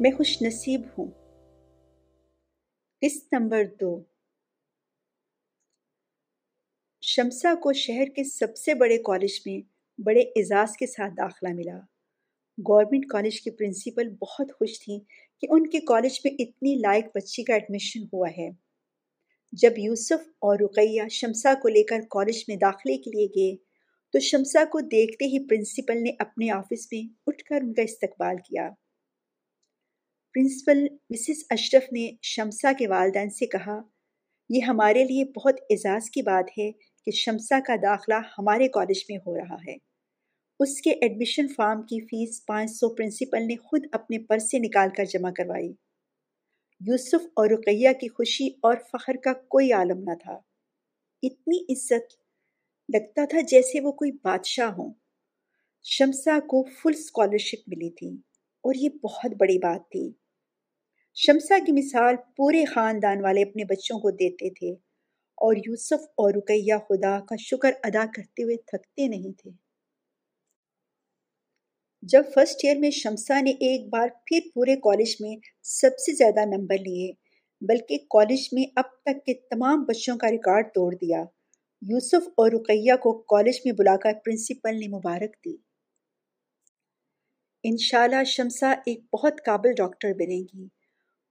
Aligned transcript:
میں 0.00 0.10
خوش 0.10 0.42
نصیب 0.42 0.80
ہوں۔ 0.98 1.06
قسط 3.00 3.32
نمبر 3.32 3.62
دو۔ 3.80 4.02
شمسا 7.00 7.54
کو 7.54 7.72
شہر 7.72 8.04
کے 8.16 8.24
سب 8.24 8.56
سے 8.56 8.74
بڑے 8.74 8.98
کالج 8.98 9.40
میں 9.46 9.60
بڑے 10.00 10.20
اعزاز 10.20 10.76
کے 10.76 10.86
ساتھ 10.86 11.12
داخلہ 11.16 11.48
ملا۔ 11.54 11.78
گورنمنٹ 12.58 13.06
کالج 13.06 13.40
کی 13.40 13.50
پرنسپل 13.50 14.08
بہت 14.08 14.52
خوش 14.52 14.80
تھیں 14.80 14.98
کہ 15.40 15.46
ان 15.50 15.66
کے 15.66 15.80
کالج 15.80 16.20
میں 16.24 16.32
اتنی 16.38 16.74
لائق 16.74 17.06
بچی 17.14 17.44
کا 17.44 17.52
ایڈمیشن 17.52 18.00
ہوا 18.12 18.28
ہے۔ 18.38 18.50
جب 19.52 19.78
یوسف 19.78 20.28
اور 20.28 20.58
رقیہ 20.58 21.02
شمسا 21.10 21.54
کو 21.62 21.68
لے 21.68 21.82
کر 21.82 22.00
کالج 22.10 22.44
میں 22.48 22.56
داخلے 22.56 22.98
کے 22.98 23.10
لیے 23.10 23.26
گئے، 23.26 23.56
تو 24.12 24.18
شمسا 24.18 24.64
کو 24.64 24.80
دیکھتے 24.80 25.24
ہی 25.24 25.48
پرنسپل 25.48 26.02
نے 26.02 26.10
اپنے 26.18 26.50
آفس 26.50 26.92
میں 26.92 27.14
اٹھ 27.26 27.44
کر 27.44 27.56
ان 27.62 27.74
کا 27.74 27.82
استقبال 27.82 28.36
کیا۔ 28.36 28.70
پرنسپل 30.38 30.86
مسز 31.10 31.44
اشرف 31.50 31.92
نے 31.92 32.10
شمسا 32.22 32.72
کے 32.78 32.88
والدین 32.88 33.30
سے 33.30 33.46
کہا، 33.46 33.82
یہ 34.48 34.60
ہمارے 34.60 35.04
لیے 35.04 35.24
بہت 35.24 35.60
اعزاز 35.70 36.10
کی 36.10 36.22
بات 36.22 36.58
ہے 36.58 36.72
کہ 36.72 37.10
شمسا 37.10 37.58
کا 37.66 37.76
داخلہ 37.82 38.14
ہمارے 38.38 38.68
کالج 38.68 39.04
میں 39.08 39.18
ہو 39.18 39.36
رہا 39.36 39.54
ہے۔ 39.54 39.76
اس 40.60 40.80
کے 40.80 40.90
ایڈمیشن 40.90 41.48
فارم 41.48 41.82
کی 41.82 42.00
فیس 42.00 42.46
پانچ 42.46 42.70
سو 42.70 42.94
پرنسپل 42.94 43.46
نے 43.46 43.56
خود 43.56 43.86
اپنے 43.92 44.18
پرس 44.18 44.50
سے 44.50 44.58
نکال 44.58 44.88
کر 44.96 45.04
جمع 45.04 45.30
کروائی۔ 45.30 45.72
یوسف 46.80 47.26
اور 47.36 47.48
رقیہ 47.50 47.88
کی 48.00 48.08
خوشی 48.08 48.48
اور 48.62 48.74
فخر 48.92 49.16
کا 49.16 49.32
کوئی 49.32 49.72
عالم 49.72 49.98
نہ 49.98 50.14
تھا۔ 50.14 50.38
اتنی 51.22 51.72
عزت 51.72 52.14
لگتا 52.94 53.24
تھا 53.24 53.40
جیسے 53.40 53.80
وہ 53.80 53.92
کوئی 53.92 54.12
بادشاہ 54.12 54.70
ہوں۔ 54.70 54.92
شمسا 55.84 56.38
کو 56.40 56.62
فل 56.62 56.98
اسکالرشپ 56.98 57.68
ملی 57.68 57.90
تھی 57.90 58.08
اور 58.64 58.74
یہ 58.74 58.88
بہت 59.02 59.30
بڑی 59.38 59.58
بات 59.58 59.90
تھی۔ 59.90 60.17
شمسا 61.16 61.58
کی 61.58 61.72
مثال 61.72 62.16
پورے 62.36 62.64
خاندان 62.64 63.24
والے 63.24 63.42
اپنے 63.42 63.64
بچوں 63.64 63.98
کو 63.98 64.10
دیتے 64.10 64.50
تھے 64.50 64.70
اور 65.38 65.56
یوسف 65.56 66.04
اور 66.16 66.32
رکیہ 66.34 66.74
خدا 66.88 67.18
کا 67.20 67.36
شکر 67.38 67.72
ادا 67.82 68.04
کرتے 68.06 68.42
ہوئے 68.42 68.56
تھکتے 68.56 69.08
نہیں 69.08 69.32
تھے۔ 69.32 69.50
جب 72.02 72.22
فرسٹ 72.34 72.64
ایئر 72.64 72.76
میں 72.76 72.90
شمسا 72.90 73.40
نے 73.40 73.50
ایک 73.50 73.88
بار 73.88 74.08
پھر 74.26 74.40
پورے 74.54 74.76
کالج 74.76 75.14
میں 75.20 75.36
سب 75.62 75.98
سے 75.98 76.14
زیادہ 76.14 76.44
نمبر 76.48 76.78
لیے، 76.78 77.10
بلکہ 77.60 77.98
کالج 78.10 78.48
میں 78.52 78.64
اب 78.76 78.84
تک 79.02 79.24
کے 79.26 79.34
تمام 79.34 79.84
بچوں 79.84 80.16
کا 80.18 80.30
ریکارڈ 80.30 80.66
توڑ 80.74 80.94
دیا۔ 80.94 81.24
یوسف 81.82 82.28
اور 82.36 82.50
رقیہ 82.52 82.96
کو 82.96 83.12
کالج 83.28 83.60
میں 83.64 83.72
بلا 83.72 83.96
کر 83.96 84.12
پرنسپل 84.24 84.76
نے 84.76 84.88
مبارک 84.88 85.36
دی۔ 85.44 85.56
انشاءاللہ 87.64 88.24
شمسا 88.26 88.74
ایک 88.86 89.00
بہت 89.12 89.40
قابل 89.46 89.72
ڈاکٹر 89.72 90.12
بنے 90.12 90.42
گی۔ 90.42 90.77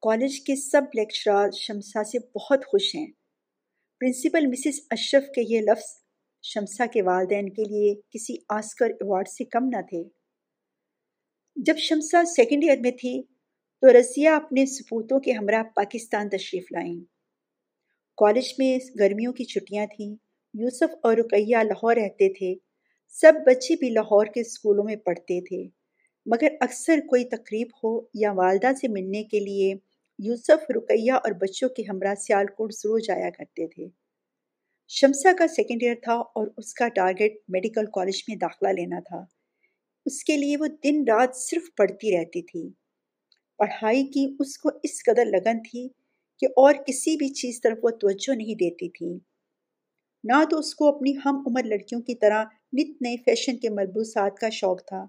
کالج 0.08 0.42
کے 0.42 0.56
سب 0.56 0.82
لیکچرار 0.94 1.50
شمسا 1.52 2.04
سے 2.04 2.20
بہت 2.20 2.66
خوش 2.66 2.96
ہیں۔ 2.96 3.08
پرنسپل 4.00 4.46
مسز 4.46 4.80
اشرف 4.90 5.24
کے 5.36 5.56
یہ 5.56 5.62
لفظ 5.62 6.04
شمسا 6.44 6.86
کے 6.86 7.02
والدین 7.02 7.50
کے 7.50 7.64
لیے 7.64 7.96
کسی 8.10 8.36
آسکر 8.50 8.86
ایوارڈ 8.86 9.28
سے 9.28 9.46
کم 9.46 9.66
نہ 9.66 9.82
تھے۔ 9.90 10.04
جب 11.56 11.78
شمسا 11.78 12.26
سیکنڈ 12.26 12.64
ایئر 12.64 12.78
میں 12.80 12.92
تھی 12.92 13.24
تو 13.82 14.00
رضیہ 14.00 14.30
اپنے 14.30 14.66
سپوتوں 14.66 15.20
کے 15.20 15.32
ہمراہ 15.32 15.64
پاکستان 15.64 16.30
تشریف 16.30 16.72
لائیں۔ 16.72 17.02
کالج 18.18 18.54
میں 18.58 18.80
گرمیوں 19.00 19.34
کی 19.34 19.44
چھٹیاں 19.44 19.86
تھیں، 19.96 20.16
یوسف 20.54 20.96
اور 21.04 21.18
رقیہ 21.18 21.58
لاہور 21.58 21.96
رہتے 21.96 22.34
تھے۔ 22.34 22.56
سب 23.08 23.34
بچے 23.46 23.76
بھی 23.76 23.90
لاہور 23.90 24.26
کے 24.26 24.42
اسکولوں 24.42 24.84
میں 24.84 24.96
پڑھتے 24.96 25.42
تھے۔ 25.42 25.70
مگر 26.26 26.48
اکثر 26.60 27.00
کوئی 27.10 27.26
تقریب 27.26 27.67
ہو 27.84 28.02
یا 28.14 28.32
والدہ 28.32 28.67
سے 28.82 28.88
ملنے 28.88 29.23
کے 29.23 29.40
لیے 29.40 29.86
یوسف، 30.20 30.72
رقیہ 30.76 31.11
اور 31.11 31.32
بچوں 31.32 31.70
کے 31.70 31.83
ہمراہ 31.89 32.16
سیالکوٹ 32.16 32.73
ضرور 32.73 33.00
جایا 33.00 33.30
کرتے 33.30 33.67
تھے۔ 33.67 33.88
شمسا 34.88 35.32
کا 35.39 35.48
سیکنڈ 35.48 35.83
ایئر 35.83 35.95
تھا 36.04 36.14
اور 36.14 36.48
اس 36.58 36.73
کا 36.73 36.88
ٹارگٹ 36.88 37.38
میڈیکل 37.48 37.86
کالج 37.86 38.23
میں 38.28 38.36
داخلہ 38.36 38.70
لینا 38.70 39.00
تھا۔ 39.00 39.23
اس 40.05 40.23
کے 40.23 40.38
لیے 40.38 40.58
وہ 40.58 40.67
دن 40.83 41.04
رات 41.08 41.36
صرف 41.36 41.76
پڑھتی 41.78 42.17
رہتی 42.17 42.42
تھی۔ 42.42 42.70
پڑھائی 43.58 44.04
کی 44.04 44.36
اس 44.39 44.58
کو 44.58 44.70
اس 44.83 45.04
قدر 45.04 45.26
لگن 45.26 45.60
تھی 45.60 45.88
کہ 46.39 46.45
اور 46.45 46.73
کسی 46.73 47.17
بھی 47.17 47.30
چیز 47.30 47.61
طرف 47.64 47.78
وہ 47.84 47.89
توجہ 47.89 48.36
نہیں 48.36 48.55
دیتی 48.55 48.89
تھی۔ 48.89 49.20
نہ 50.23 50.44
تو 50.49 50.60
اس 50.60 50.76
کو 50.76 50.95
اپنی 50.95 51.14
ہم 51.26 51.44
عمر 51.48 51.64
لڑکیوں 51.64 52.02
کی 52.02 52.16
طرح 52.16 52.44
نت 52.73 53.02
نئے 53.02 53.16
فیشن 53.17 53.58
کے 53.58 53.70
ملبوسات 53.70 54.38
کا 54.38 54.49
شوق 54.49 54.86
تھا، 54.88 55.05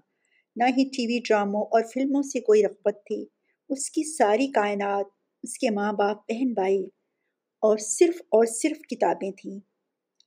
نہ 0.55 0.63
ہی 0.63 0.83
ٹی 0.83 1.07
وی 1.07 1.19
ڈراموں 1.29 1.61
اور 1.61 1.81
فلموں 1.93 2.21
سے 2.21 2.39
کوئی 2.39 2.63
رغبت 2.63 2.95
تھی۔ 3.05 3.25
اس 3.69 3.89
کی 3.89 4.15
ساری 4.15 4.47
کائنات، 4.47 5.05
اس 5.43 5.57
کے 5.57 5.69
ماں 5.69 5.93
باپ، 5.93 6.17
بہن 6.31 6.53
بھائی 6.53 6.83
اور 7.59 7.77
صرف 7.77 8.21
اور 8.21 8.45
صرف 8.45 8.87
کتابیں 8.87 9.31
تھیں۔ 9.31 9.59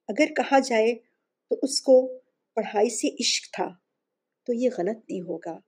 اگر 0.08 0.26
کہا 0.26 0.58
جائے 0.58 0.94
تو 1.50 1.56
اس 1.62 1.80
کو 1.80 2.18
پڑھائی 2.54 2.90
سے 2.90 3.08
عشق 3.08 3.54
تھا۔ 3.54 3.68
تو 4.46 4.52
یہ 4.52 4.70
غلط 4.78 5.10
نہیں 5.10 5.20
ہوگا، 5.20 5.58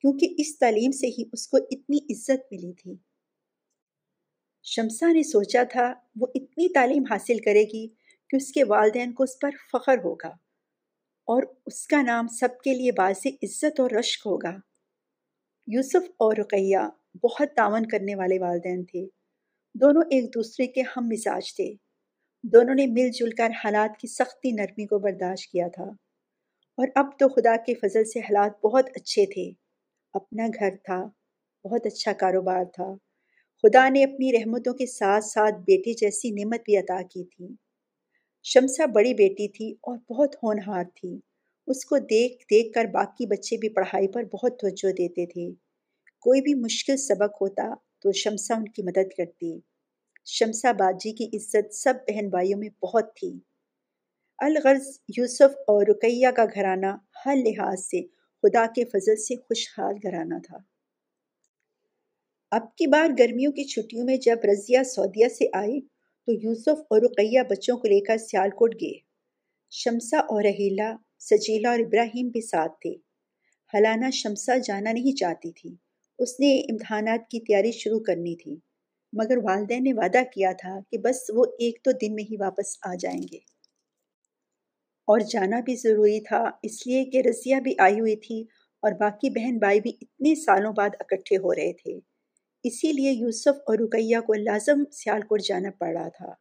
کیونکہ 0.00 0.34
اس 0.38 0.58
تعلیم 0.58 0.90
سے 0.90 1.06
ہی 1.06 1.22
اس 1.32 1.48
کو 1.48 1.56
اتنی 1.56 1.96
عزت 1.96 2.52
ملی 2.52 2.72
تھی۔ 2.72 2.96
شمسا 4.62 5.12
نے 5.12 5.22
سوچا 5.22 5.62
تھا، 5.62 5.94
وہ 6.20 6.26
اتنی 6.34 6.72
تعلیم 6.72 7.02
حاصل 7.10 7.38
کرے 7.38 7.64
گی 7.64 7.88
کہ 8.30 8.36
اس 8.36 8.52
کے 8.52 8.64
والدین 8.64 9.12
کو 9.12 9.22
اس 9.22 9.38
پر 9.38 9.50
فخر 9.72 9.98
ہوگا 10.04 10.28
اور 11.24 11.42
اس 11.66 11.86
کا 11.86 12.02
نام 12.02 12.28
سب 12.28 12.60
کے 12.64 12.74
لیے 12.74 12.92
باعث 12.92 13.26
عزت 13.26 13.80
اور 13.80 13.90
رشک 13.90 14.22
ہوگا۔ 14.26 14.56
یوسف 15.66 16.10
اور 16.10 16.36
رقیہ 16.36 16.88
بہت 17.22 17.48
تعاون 17.56 17.86
کرنے 17.86 18.14
والے 18.14 18.38
والدین 18.38 18.84
تھے۔ 18.84 19.06
دونوں 19.74 20.02
ایک 20.10 20.34
دوسرے 20.34 20.66
کے 20.66 20.80
ہم 20.80 21.08
مزاج 21.08 21.54
تھے۔ 21.56 21.74
دونوں 22.42 22.74
نے 22.74 22.86
مل 22.86 23.10
جل 23.10 23.30
کر 23.30 23.50
حالات 23.64 24.00
کی 24.00 24.08
سختی 24.08 24.50
نرمی 24.50 24.86
کو 24.86 24.98
برداشت 24.98 25.50
کیا 25.52 25.68
تھا۔ 25.68 25.84
اور 26.78 26.88
اب 26.94 27.06
تو 27.18 27.28
خدا 27.28 27.56
کے 27.56 27.74
فضل 27.74 28.04
سے 28.04 28.20
حالات 28.20 28.64
بہت 28.64 28.86
اچھے 28.94 29.26
تھے۔ 29.26 29.50
اپنا 30.12 30.46
گھر 30.46 30.70
تھا، 30.84 31.08
بہت 31.64 31.86
اچھا 31.86 32.12
کاروبار 32.12 32.64
تھا۔ 32.64 32.94
خدا 33.62 33.88
نے 33.88 34.04
اپنی 34.04 34.32
رحمتوں 34.32 34.74
کے 34.74 34.86
ساتھ 34.86 35.24
ساتھ 35.24 35.54
بیٹے 35.54 35.92
جیسی 35.92 36.30
نعمت 36.30 36.60
بھی 36.64 36.76
عطا 36.76 37.02
کی 37.02 37.24
تھی۔ 37.24 37.48
شمسا 38.42 38.86
بڑی 38.86 39.14
بیٹی 39.14 39.48
تھی 39.48 39.72
اور 39.72 39.98
بہت 40.10 40.34
ہونہار 40.34 40.84
تھی۔ 40.94 41.20
اس 41.66 41.84
کو 41.84 41.98
دیکھ 41.98 42.44
دیکھ 42.44 42.72
کر 42.72 42.84
باقی 42.84 43.26
بچے 43.26 43.56
بھی 43.56 43.68
پڑھائی 43.68 44.08
پر 44.08 44.22
بہت 44.22 44.58
توجہ 44.60 44.92
دیتے 44.92 45.26
تھے۔ 45.26 45.63
کوئی 46.24 46.40
بھی 46.40 46.54
مشکل 46.54 46.96
سبق 46.96 47.42
ہوتا 47.42 47.74
تو 47.98 48.12
شمسا 48.12 48.54
ان 48.54 48.68
کی 48.68 48.82
مدد 48.82 49.08
کرتی۔ 49.18 49.60
شمسا 50.24 50.72
باجی 50.72 51.12
کی 51.12 51.36
عزت 51.36 51.74
سب 51.74 51.94
بہن 52.08 52.28
بھائیوں 52.28 52.58
میں 52.58 52.68
بہت 52.82 53.14
تھی۔ 53.16 53.38
الغرض 54.38 54.86
یوسف 55.16 55.56
اور 55.66 55.86
رقیہ 55.86 56.28
کا 56.36 56.44
گھرانہ 56.54 56.86
ہر 57.26 57.34
لحاظ 57.36 57.80
سے 57.80 58.02
خدا 58.42 58.66
کے 58.74 58.84
فضل 58.84 59.16
سے 59.16 59.36
خوشحال 59.36 59.94
گھرانہ 60.02 60.34
تھا۔ 60.46 60.58
اب 62.50 62.76
کی 62.76 62.86
بار 62.86 63.08
گرمیوں 63.18 63.52
کی 63.52 63.64
چھٹیوں 63.64 64.04
میں 64.04 64.16
جب 64.16 64.36
رضیہ 64.44 64.82
سعودیہ 64.82 65.28
سے 65.28 65.44
آئی 65.52 65.80
تو 66.26 66.32
یوسف 66.32 66.80
اور 66.90 67.02
رقیہ 67.02 67.40
بچوں 67.50 67.76
کو 67.76 67.88
لے 67.88 68.00
کر 68.00 68.16
سیالکوٹ 68.16 68.74
گئے۔ 68.80 68.98
شمسا 69.70 70.18
اور 70.18 70.42
رحیلہ 70.44 70.96
سجیلا 71.18 71.70
اور 71.70 71.78
ابراہیم 71.78 72.28
بھی 72.28 72.40
ساتھ 72.40 72.72
تھے۔ 72.80 72.94
حلانہ 73.74 74.10
شمسا 74.12 74.56
جانا 74.56 74.92
نہیں 74.92 75.16
چاہتی 75.16 75.52
تھی۔ 75.52 75.83
اس 76.18 76.40
نے 76.40 76.60
امتحانات 76.60 77.30
کی 77.30 77.40
تیاری 77.40 77.72
شروع 77.72 78.00
کرنی 78.00 78.36
تھی، 78.36 78.56
مگر 79.12 79.38
والدین 79.38 79.84
نے 79.84 79.92
وعدہ 79.92 80.22
کیا 80.34 80.52
تھا 80.52 80.78
کہ 80.90 80.98
بس 80.98 81.30
وہ 81.34 81.44
ایک 81.58 81.78
دو 81.86 81.92
دن 81.92 82.14
میں 82.14 82.24
ہی 82.24 82.36
واپس 82.36 82.78
آ 82.82 82.94
جائیں 83.00 83.22
گے۔ 83.32 83.38
اور 85.08 85.20
جانا 85.20 85.60
بھی 85.60 85.76
ضروری 85.76 86.20
تھا، 86.20 86.50
اس 86.62 86.86
لیے 86.86 87.04
کہ 87.04 87.22
رضیہ 87.28 87.56
بھی 87.56 87.74
آئی 87.78 88.00
ہوئی 88.00 88.16
تھی 88.16 88.44
اور 88.82 88.92
باقی 88.92 89.30
بہن 89.30 89.58
بھائی 89.58 89.80
بھی 89.80 89.92
اتنے 90.02 90.34
سالوں 90.34 90.72
بعد 90.72 90.90
اکٹھے 91.00 91.36
ہو 91.36 91.54
رہے 91.54 91.72
تھے۔ 91.72 92.00
اسی 92.64 92.92
لیے 92.92 93.10
یوسف 93.10 93.60
اور 93.66 93.78
رقیہ 93.78 94.18
کو 94.18 94.34
لازم 94.34 94.84
سیالکوٹ 94.92 95.40
جانا 95.42 95.70
پڑ 95.78 95.88
رہا 95.88 96.08
تھا۔ 96.08 96.32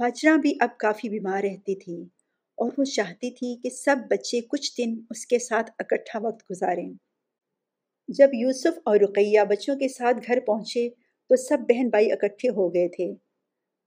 حاجرہ 0.00 0.36
بھی 0.36 0.54
اب 0.60 0.78
کافی 0.78 1.08
بیمار 1.08 1.42
رہتی 1.42 1.74
تھی 1.74 2.02
اور 2.58 2.70
وہ 2.78 2.84
چاہتی 2.84 3.30
تھی 3.30 3.56
کہ 3.62 3.70
سب 3.70 3.96
بچے 4.10 4.40
کچھ 4.40 4.72
دن 4.78 4.94
اس 5.10 5.26
کے 5.26 5.38
ساتھ 5.38 5.70
اکٹھا 5.78 6.18
وقت 6.22 6.50
گزاریں۔ 6.50 6.92
جب 8.08 8.28
یوسف 8.34 8.78
اور 8.84 9.00
رقیہ 9.00 9.40
بچوں 9.48 9.76
کے 9.76 9.88
ساتھ 9.88 10.16
گھر 10.26 10.40
پہنچے 10.40 10.88
تو 11.28 11.36
سب 11.36 11.58
بہن 11.68 11.88
بھائی 11.88 12.12
اکٹھے 12.12 12.48
ہو 12.48 12.74
گئے 12.74 12.88
تھے۔ 12.88 13.12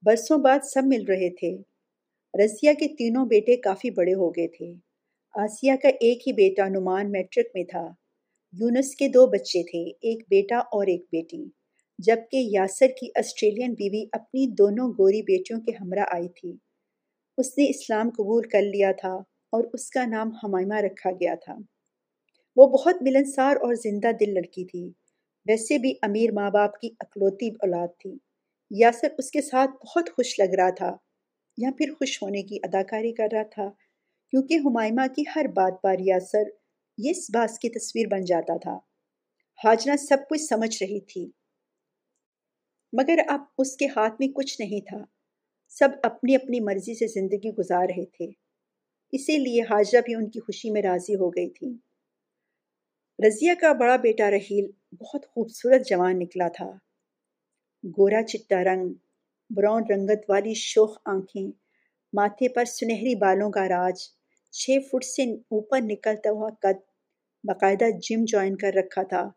برسوں 0.03 0.37
بعد 0.37 0.59
سب 0.63 0.81
مل 0.85 1.05
رہے 1.05 1.29
تھے۔ 1.29 1.57
رضیہ 2.45 2.73
کے 2.73 2.87
تینوں 2.87 3.25
بیٹے 3.25 3.55
کافی 3.55 3.89
بڑے 3.89 4.13
ہو 4.13 4.29
گئے 4.29 4.47
تھے۔ 4.47 4.73
آسیہ 5.33 5.71
کا 5.83 5.87
ایک 5.87 6.27
ہی 6.27 6.33
بیٹا 6.33 6.67
نعمان 6.67 7.11
میٹرک 7.11 7.45
میں 7.53 7.63
تھا۔ 7.63 7.87
یونس 8.53 8.95
کے 8.95 9.07
دو 9.07 9.27
بچے 9.27 9.63
تھے، 9.63 9.83
ایک 10.01 10.23
بیٹا 10.29 10.57
اور 10.57 10.87
ایک 10.87 11.01
بیٹی۔ 11.11 11.45
جبکہ 11.99 12.37
یاسر 12.37 12.87
کی 12.87 13.07
آسٹریلین 13.15 13.73
بیوی 13.73 14.05
اپنی 14.11 14.47
دونوں 14.47 14.89
گوری 14.89 15.21
بیٹیوں 15.21 15.59
کے 15.61 15.71
ہمراہ 15.81 16.05
آئی 16.13 16.27
تھی۔ 16.29 16.53
اس 17.37 17.57
نے 17.57 17.69
اسلام 17.69 18.09
قبول 18.09 18.49
کر 18.49 18.61
لیا 18.61 18.91
تھا 18.91 19.13
اور 19.51 19.63
اس 19.73 19.89
کا 19.89 20.05
نام 20.05 20.31
حمائمہ 20.43 20.75
رکھا 20.75 21.11
گیا 21.11 21.35
تھا۔ 21.35 21.55
وہ 22.55 22.67
بہت 22.67 22.95
ملنسار 23.01 23.55
اور 23.55 23.73
زندہ 23.73 24.11
دل 24.19 24.33
لڑکی 24.33 24.65
تھی۔ 24.65 24.91
ویسے 25.47 25.77
بھی 25.77 25.93
امیر 26.01 26.31
ماں 26.31 26.49
باپ 26.51 26.79
کی 26.79 26.89
اکلوتی 26.99 27.47
اولاد 27.47 27.87
تھی۔ 27.99 28.17
یاسر 28.69 29.07
اس 29.17 29.31
کے 29.31 29.41
ساتھ 29.41 29.71
بہت 29.71 30.09
خوش 30.09 30.39
لگ 30.39 30.53
رہا 30.55 30.69
تھا 30.69 30.95
یا 31.57 31.69
پھر 31.77 31.93
خوش 31.93 32.23
ہونے 32.23 32.43
کی 32.43 32.57
اداکاری 32.63 33.13
کر 33.13 33.27
رہا 33.31 33.43
تھا۔ 33.43 33.69
کیونکہ 34.29 34.53
ہمائمہ 34.53 35.07
کی 35.15 35.23
ہر 35.35 35.45
بات 35.47 35.81
پر 35.81 35.95
یاسر 35.99 36.43
اس 36.97 37.29
باس 37.33 37.59
کی 37.59 37.69
تصویر 37.69 38.07
بن 38.07 38.23
جاتا 38.25 38.57
تھا۔ 38.57 38.77
حاجنہ 39.63 39.95
سب 39.95 40.17
کچھ 40.29 40.41
سمجھ 40.41 40.83
رہی 40.83 40.99
تھی۔ 40.99 41.31
مگر 42.93 43.19
اب 43.27 43.41
اس 43.57 43.77
کے 43.77 43.85
ہاتھ 43.85 44.13
میں 44.19 44.27
کچھ 44.27 44.61
نہیں 44.61 44.79
تھا۔ 44.79 45.05
سب 45.69 45.89
اپنی 46.03 46.35
اپنی 46.35 46.59
مرضی 46.59 46.93
سے 46.93 47.07
زندگی 47.07 47.49
گزار 47.49 47.85
رہے 47.89 48.05
تھے۔ 48.05 48.25
اسی 49.11 49.37
لیے 49.37 49.61
حاجرہ 49.61 50.01
بھی 50.01 50.15
ان 50.15 50.29
کی 50.29 50.39
خوشی 50.39 50.69
میں 50.69 50.81
راضی 50.81 51.15
ہو 51.15 51.29
گئی 51.29 51.49
تھی۔ 51.49 51.84
رضیہ 53.27 53.51
کا 53.61 53.73
بڑا 53.73 53.95
بیٹا 53.95 54.31
رحیل 54.31 54.71
بہت 55.01 55.25
خوبصورت 55.25 55.87
جوان 55.87 56.19
نکلا 56.19 56.47
تھا۔ 56.47 56.71
گورا 57.83 58.23
چٹا 58.23 58.63
رنگ، 58.63 58.93
براؤن 59.49 59.83
رنگت 59.89 60.29
والی 60.29 60.53
شوخ 60.53 60.97
آنکھیں، 61.05 61.51
ماتھے 62.13 62.49
پر 62.49 62.65
سنہری 62.65 63.15
بالوں 63.15 63.51
کا 63.51 63.67
راج، 63.69 63.95
چھ 64.51 64.69
فٹ 64.91 65.03
سے 65.03 65.23
اوپر 65.33 65.79
نکلتا 65.81 66.29
ہوا 66.29 66.49
قد، 66.49 66.77
باقاعدہ 67.43 67.85
جم 68.01 68.25
جوائن 68.25 68.55
کر 68.55 68.71
رکھا 68.75 69.03
تھا۔ 69.03 69.29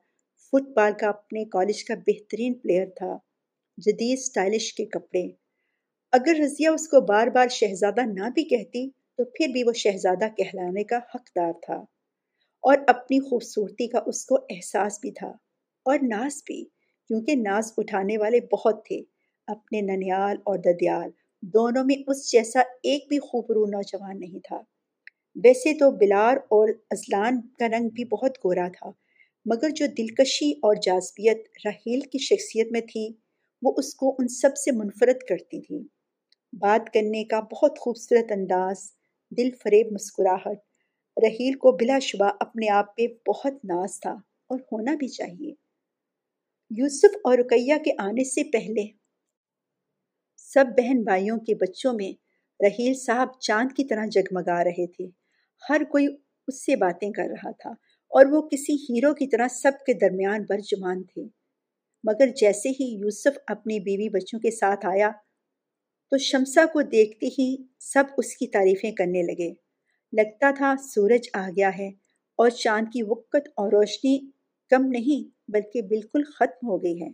فٹ 0.47 0.69
بال 0.77 0.93
کا 1.01 1.09
اپنے 1.09 1.45
کالج 1.45 1.85
کا 1.85 1.95
بہترین 2.07 2.55
پلیئر 2.55 2.87
تھا، 2.97 3.19
جدید 3.79 4.19
سٹائلش 4.19 4.75
کے 4.75 4.85
کپڑے۔ 4.85 5.29
اگر 6.13 6.35
رضیہ 6.41 6.69
اس 6.69 6.89
کو 6.89 7.01
بار 7.01 7.27
بار 7.27 7.49
شہزادہ 7.49 8.01
نہ 8.01 8.31
بھی 8.35 8.45
کہتی 8.45 8.91
تو 8.91 9.25
پھر 9.25 9.49
بھی 9.49 9.63
وہ 9.63 9.73
شہزادہ 9.73 10.29
کہلانے 10.37 10.85
کا 10.85 10.99
حقدار 11.15 11.53
تھا۔ 11.63 11.98
اور 12.69 12.79
اپنی 12.87 13.21
خوبصورتی 13.21 13.89
کا 13.89 14.01
اس 14.07 14.27
کو 14.27 14.35
احساس 14.35 14.99
بھی 15.01 15.11
تھا۔ 15.11 15.33
اور 15.85 15.99
ناز 16.03 16.43
بھی، 16.47 16.65
کیونکہ 17.09 17.35
ناز 17.35 17.73
اٹھانے 17.77 18.19
والے 18.19 18.41
بہت 18.53 18.85
تھے۔ 18.85 19.03
اپنے 19.47 19.81
ننیال 19.81 20.37
اور 20.45 20.59
ددیال 20.59 21.11
دونوں 21.43 21.85
میں 21.85 22.03
اس 22.07 22.33
جیسا 22.33 22.61
ایک 22.83 23.05
بھی 23.09 23.19
خوبرو 23.19 23.67
نوجوان 23.67 24.21
نہیں 24.21 24.41
تھا۔ 24.41 24.61
ویسے 25.45 25.75
تو 25.75 25.91
بلار 25.91 26.37
اور 26.37 26.69
ازلان 26.91 27.41
کا 27.41 27.69
رنگ 27.69 27.89
بھی 27.89 28.05
بہت 28.05 28.39
گورا 28.45 28.69
تھا، 28.69 28.91
مگر 29.45 29.69
جو 29.71 29.87
دلکشی 29.99 30.51
اور 30.51 30.75
جازبیت 30.83 31.39
راہیل 31.65 32.01
کی 32.01 32.19
شخصیت 32.19 32.73
میں 32.73 32.81
تھی، 32.81 33.13
وہ 33.63 33.75
اس 33.77 33.95
کو 33.95 34.17
ان 34.19 34.29
سب 34.29 34.57
سے 34.57 34.71
منفرد 34.73 35.27
کرتی 35.29 35.61
تھی۔ 35.61 35.89
بات 36.53 36.93
کرنے 36.95 37.25
کا 37.25 37.41
بہت 37.41 37.79
خوبصورت 37.79 38.33
انداز، 38.33 38.77
دل 39.37 39.51
فریب 39.51 39.93
مسکراہٹ 39.93 40.68
رحیل 41.23 41.59
کو 41.59 41.73
بلا 41.73 41.99
شبہ 41.99 42.31
اپنے 42.41 42.69
آپ 42.69 42.97
پہ 42.97 43.07
بہت 43.29 43.53
ناز 43.65 44.01
تھا 44.01 44.11
اور 44.47 44.59
ہونا 44.73 44.95
بھی 44.95 45.09
چاہیے۔ 45.09 45.55
یوسف 46.71 47.17
اور 47.25 47.39
رقیہ 47.39 47.75
کے 47.85 47.91
آنے 47.99 48.25
سے 48.25 48.45
پہلے۔ 48.45 48.87
سب 50.37 50.65
بہن 50.77 51.03
بھائیوں 51.03 51.39
کے 51.39 51.55
بچوں 51.55 51.93
میں 51.93 52.13
رحیل 52.65 52.95
صاحب 52.95 53.29
چاند 53.41 53.77
کی 53.77 53.85
طرح 53.85 54.07
جگمگا 54.07 54.65
رہے 54.65 54.87
تھے۔ 54.87 55.07
ہر 55.71 55.83
کوئی 55.85 56.07
اس 56.49 56.67
سے 56.67 56.77
باتیں 56.77 57.13
کر 57.13 57.27
رہا 57.31 57.51
تھا 57.51 57.71
اور 58.11 58.27
وہ 58.27 58.43
کسی 58.43 58.75
ہیرو 58.75 59.15
کی 59.15 59.27
طرح 59.27 59.49
سب 59.49 59.73
کے 59.87 59.95
درمیان 59.95 60.45
برجمان 60.49 61.03
تھے۔ 61.03 61.23
مگر 62.05 62.27
جیسے 62.27 62.69
ہی 62.69 62.85
یوسف 62.85 63.39
اپنی 63.47 63.81
بیوی 63.81 64.09
بچوں 64.09 64.41
کے 64.41 64.51
ساتھ 64.51 64.87
آیا 64.87 65.11
تو 66.11 66.19
شمسا 66.19 66.65
کو 66.73 66.83
دیکھتے 66.83 67.27
ہی 67.27 67.57
سب 67.79 68.05
اس 68.19 68.37
کی 68.37 68.47
تعریفیں 68.47 68.93
کرنے 68.93 69.23
لگے۔ 69.23 69.68
لگتا 70.13 70.51
تھا 70.51 70.75
سورج 70.95 71.29
آ 71.35 71.49
گیا 71.57 71.71
ہے 71.79 71.89
اور 72.39 72.51
چاند 72.51 72.87
کی 72.93 73.03
وقت 73.03 73.49
اور 73.57 73.73
روشنی 73.73 74.31
کم 74.71 74.87
نہیں 74.87 75.51
بلکہ 75.53 75.83
بالکل 75.83 76.23
ختم 76.25 76.69
ہو 76.69 76.83
گئی 76.83 77.03
ہے۔ 77.03 77.09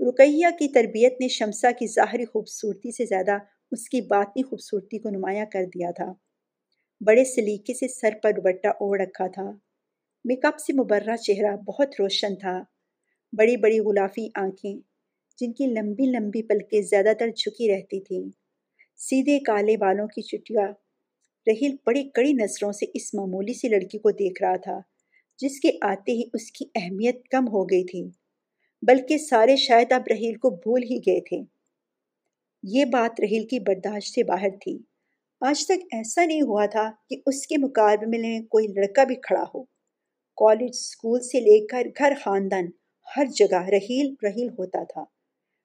رقیہ 0.00 0.46
کی 0.58 0.68
تربیت 0.68 1.20
نے 1.20 1.28
شمسا 1.28 1.70
کی 1.70 1.86
ظاہری 1.86 2.24
خوبصورتی 2.24 2.92
سے 2.92 3.04
زیادہ 3.04 3.38
اس 3.70 3.88
کی 3.88 4.00
باطنی 4.00 4.42
خوبصورتی 4.42 4.98
کو 4.98 5.10
نمایاں 5.10 5.46
کر 5.52 5.64
دیا 5.64 5.90
تھا۔ 5.90 6.12
بڑے 7.00 7.24
سلیقے 7.24 7.74
سے 7.74 7.88
سر 7.88 8.10
پر 8.22 8.32
دوپٹہ 8.32 8.68
اوڑھ 8.68 9.02
رکھا 9.02 9.26
تھا۔ 9.26 9.50
میک 10.24 10.44
اپ 10.44 10.58
سے 10.58 10.72
مبرہ 10.72 11.16
چہرہ 11.16 11.56
بہت 11.56 11.88
روشن 11.98 12.36
تھا۔ 12.36 12.62
بڑی 13.32 13.56
بڑی 13.56 13.78
غلافی 13.80 14.28
آنکھیں 14.34 14.74
جن 15.38 15.52
کی 15.52 15.66
لمبی 15.66 16.06
لمبی 16.06 16.42
پلکیں 16.42 16.82
زیادہ 16.82 17.12
تر 17.18 17.28
جھکی 17.36 17.74
رہتی 17.74 18.00
تھیں۔ 18.00 18.30
سیدھے 18.96 19.38
کالے 19.38 19.76
بالوں 19.76 20.06
کی 20.06 20.22
چٹیا 20.22 20.66
رحیل 21.46 21.76
بڑی 21.86 22.08
کڑی 22.08 22.32
نظروں 22.32 22.72
سے 22.72 22.86
اس 22.94 23.14
معمولی 23.14 23.54
سی 23.54 23.68
لڑکی 23.68 23.98
کو 23.98 24.10
دیکھ 24.10 24.42
رہا 24.42 24.56
تھا، 24.56 24.80
جس 25.38 25.60
کے 25.60 25.70
آتے 25.82 26.12
ہی 26.12 26.22
اس 26.34 26.52
کی 26.52 26.64
اہمیت 26.74 27.28
کم 27.28 27.48
ہو 27.48 27.64
گئی 27.64 27.84
تھی، 27.84 28.04
بلکہ 28.82 29.18
سارے 29.18 29.56
شاید 29.56 29.92
اب 29.92 30.02
رحیل 30.10 30.34
کو 30.34 30.50
بھول 30.50 30.82
ہی 30.82 30.98
گئے 30.98 31.20
تھے۔ 31.20 31.40
یہ 32.62 32.84
بات 32.84 33.20
رحیل 33.20 33.46
کی 33.46 33.58
برداشت 33.58 34.14
سے 34.14 34.22
باہر 34.22 34.48
تھی۔ 34.60 34.78
آج 35.40 35.66
تک 35.66 35.86
ایسا 35.92 36.24
نہیں 36.24 36.42
ہوا 36.42 36.66
تھا 36.66 36.90
کہ 37.10 37.16
اس 37.26 37.46
کے 37.46 37.56
مقابلے 37.58 38.18
میں 38.18 38.40
کوئی 38.40 38.66
لڑکا 38.66 39.04
بھی 39.04 39.14
کھڑا 39.14 39.44
ہو۔ 39.54 39.62
کالج 40.36 40.70
اسکول 40.70 41.20
سے 41.20 41.40
لے 41.40 41.66
کر 41.66 41.86
گھر 41.98 42.12
خاندان، 42.24 42.66
ہر 43.16 43.24
جگہ 43.24 43.62
رحیل 43.62 44.14
رحیل 44.22 44.48
ہوتا 44.48 44.84
تھا۔ 44.84 45.04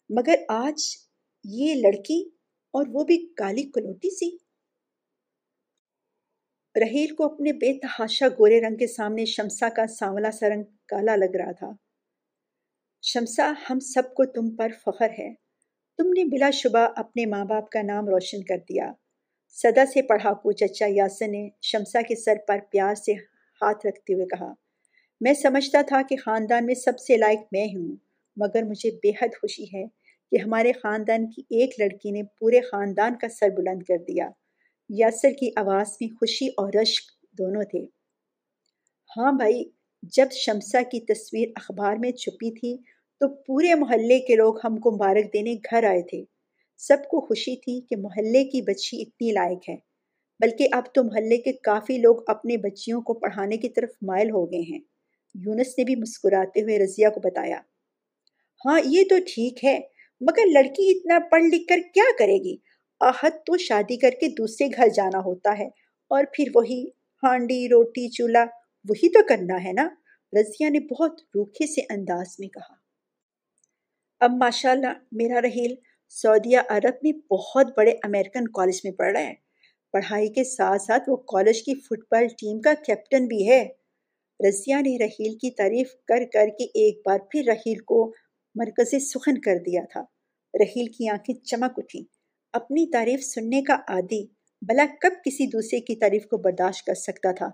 مگر 0.10 0.36
آج 0.50 0.82
یہ 1.44 1.74
لڑکی 1.74 2.30
اور 2.74 2.86
وہ 2.88 3.04
بھی 3.04 3.18
کالی 3.38 3.64
کلوٹی 3.64 4.10
سی۔ 4.10 4.51
رحیل 6.76 7.16
کو 7.16 7.26
اپنے 7.26 7.54
بے 7.54 7.80
تحاشا 7.80 8.28
گورے 8.28 8.62
رنگ 8.62 8.78
کے 8.78 8.88
سامنے 8.88 9.26
شمسا 9.26 9.70
کا 9.70 9.88
سانولا 9.88 10.32
سا 10.32 10.50
رنگ 10.50 10.64
کالا 10.88 11.16
لگ 11.16 11.36
رہا 11.36 11.52
تھا۔ 11.52 11.72
شمسا، 13.02 13.54
ہم 13.70 13.80
سب 13.80 14.14
کو 14.14 14.26
تم 14.26 14.56
پر 14.56 14.70
فخر 14.86 15.10
ہے۔ 15.20 15.34
تم 15.98 16.08
نے 16.08 16.24
بلا 16.24 16.50
شبہ 16.50 16.88
اپنے 16.96 17.26
ماں 17.26 17.46
باپ 17.46 17.70
کا 17.70 17.82
نام 17.82 18.10
روشن 18.10 18.44
کر 18.44 18.58
دیا۔ 18.58 18.92
صدا 19.50 19.86
سے 19.86 20.02
پڑھاکو 20.02 20.52
چچا 20.52 20.86
یاسر 20.90 21.28
نے 21.28 21.50
شمسا 21.62 22.02
کے 22.02 22.16
سر 22.16 22.34
پر 22.48 22.60
پیار 22.72 22.96
سے 22.96 23.14
ہاتھ 23.62 23.86
رکھتے 23.88 24.14
ہوئے 24.14 24.26
کہا، 24.26 24.54
میں 25.22 25.34
سمجھتا 25.34 25.82
تھا 25.82 26.02
کہ 26.10 26.16
خاندان 26.16 26.66
میں 26.66 26.76
سب 26.76 27.00
سے 27.00 27.18
لائق 27.18 27.40
میں 27.52 27.68
ہوں، 27.68 27.96
مگر 28.38 28.64
مجھے 28.64 28.92
بے 28.92 29.10
حد 29.10 29.36
خوشی 29.42 29.64
ہے 29.64 29.86
کہ 30.32 30.42
ہمارے 30.42 30.72
خاندان 30.72 31.30
کی 31.30 31.42
ایک 31.50 31.80
لڑکی 31.80 32.12
نے 32.12 32.24
پورے 32.24 32.62
خاندان 32.62 33.18
کا 33.18 33.30
سر 33.30 33.50
بلند 33.50 33.84
کر 33.84 33.98
دیا۔ 33.98 34.30
یاسر 35.00 35.32
کی 35.40 35.50
آواز 35.56 35.98
میں 36.02 36.08
خوشی 36.20 36.48
اور 36.48 36.74
رشک 36.82 37.04
دونوں 37.38 37.64
تھے۔ 37.64 37.86
ہاں 39.18 39.32
بھائی، 39.32 39.64
جب 40.04 40.26
شمسا 40.32 40.82
کی 40.82 41.00
تصویر 41.00 41.50
اخبار 41.56 41.96
میں 41.96 42.12
چھپی 42.12 42.52
تھی 42.60 42.78
تو 43.20 43.28
پورے 43.28 43.76
محلے 43.76 44.20
کے 44.20 44.36
لوگ 44.36 44.56
ہم 44.64 44.78
کو 44.78 44.92
مبارک 44.92 45.34
دینے 45.34 45.54
گھر 45.54 45.84
آئے 45.84 46.02
تھے۔ 46.02 46.24
سب 46.78 46.98
کو 47.10 47.22
خوشی 47.22 47.56
تھی 47.56 47.82
کہ 47.82 47.96
محلے 47.96 48.44
کی 48.44 48.62
بچی 48.62 49.02
اتنی 49.02 49.32
لائق 49.32 49.70
ہے، 49.70 49.76
بلکہ 50.40 50.68
اب 50.72 50.84
تو 50.96 51.04
محلے 51.04 51.38
کے 51.38 51.54
کافی 51.54 51.98
لوگ 51.98 52.16
اپنے 52.28 52.58
بچیوں 52.58 53.02
کو 53.02 53.14
پڑھانے 53.14 53.58
کی 53.58 53.70
طرف 53.70 53.90
مائل 54.02 54.32
ہو 54.32 54.52
گئے 54.52 54.62
ہیں۔ 54.62 54.80
یونس 55.36 55.78
نے 55.78 55.84
بھی 55.84 55.96
مسکراتے 55.96 56.62
ہوئے 56.62 56.80
رضیہ 56.80 57.08
کو 57.08 57.20
بتایا۔ 57.20 57.60
ہاں 58.66 58.80
یہ 58.86 59.04
تو 59.10 59.16
ٹھیک 59.28 59.66
ہے، 59.66 59.80
مگر 60.22 60.46
لڑکی 60.54 60.92
اتنا 60.92 61.20
پڑھ 61.32 61.44
لکھ 61.44 61.68
کر 61.68 61.80
کیا 61.94 62.04
کرے 62.20 62.38
گی؟ 62.44 62.56
آہت 63.02 63.34
تو 63.46 63.58
شادی 63.58 63.98
کر 63.98 64.10
کے 64.10 64.28
دوسرے 64.28 64.68
گھر 64.68 64.88
جانا 64.88 65.20
ہوتا 65.20 65.60
ہے 65.60 65.68
اور 66.08 66.24
پھر 66.34 66.44
وہی 66.56 66.86
ہانڈی، 67.24 67.68
روٹی، 67.68 68.10
چولہا، 68.10 68.44
وہی 68.90 69.10
تو 69.10 69.20
کرنا 69.28 69.64
ہے 69.64 69.74
نا؟ 69.74 69.90
رضیہ 70.40 70.70
نے 70.70 70.80
بہت 70.80 71.22
روکھے 71.36 71.68
سے 71.68 71.82
انداز 71.82 72.36
میں 72.40 72.48
کہا۔ 72.48 72.74
اب 74.20 74.32
ماشاء 74.32 74.72
اللہ 74.72 74.94
میرا 75.12 75.42
رحیل 75.42 75.76
سعودیہ 76.10 76.60
عرب 76.70 76.94
میں 77.04 77.34
بہت 77.34 77.68
بڑے 77.78 77.92
امریکن 77.92 78.48
کالج 78.48 78.82
میں 78.84 78.92
پڑھ 78.92 79.12
رہا 79.12 79.28
ہے۔ 79.28 79.34
پڑھائی 79.92 80.28
کے 80.28 80.44
ساتھ 80.44 80.82
ساتھ 80.82 81.10
وہ 81.10 81.16
کالج 81.16 81.64
کی 81.64 81.76
فٹ 81.76 82.04
بال 82.12 82.28
ٹیم 82.28 82.62
کا 82.62 82.74
کیپٹن 82.86 83.28
بھی 83.28 83.50
ہے۔ 83.50 83.68
رضیہ 84.48 84.76
نے 84.76 84.98
رحیل 85.04 85.38
کی 85.38 85.52
تعریف 85.52 85.88
کر 86.08 86.24
کر 86.34 86.48
کے 86.48 86.64
ایک 86.64 87.02
بار 87.06 87.20
پھر 87.32 87.44
رحیل 87.48 87.80
کو 87.80 88.14
مرکز 88.56 88.96
سخن 89.02 89.42
کر 89.42 89.58
دیا 89.66 89.82
تھا۔ 89.92 90.02
رحیل 90.54 90.86
کی 90.88 91.10
آنکھیں 91.10 91.36
چمک 91.36 91.74
اٹھیں۔ 91.78 92.21
اپنی 92.54 92.86
تعریف 92.92 93.24
سننے 93.24 93.62
کا 93.62 93.74
عادی 93.88 94.26
بلا 94.62 94.86
کب 95.02 95.10
کسی 95.26 95.48
دوسرے 95.48 95.80
کی 95.80 95.96
تعریف 95.96 96.26
کو 96.26 96.38
برداشت 96.38 96.86
کر 96.86 96.94
سکتا 96.94 97.32
تھا؟ 97.32 97.46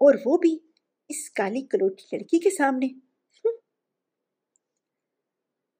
اور 0.00 0.14
وہ 0.26 0.38
بھی 0.38 0.58
اس 1.08 1.30
کالی 1.30 1.62
کلوٹی 1.62 2.16
لڑکی 2.16 2.38
کے 2.38 2.50
سامنے۔ 2.50 2.86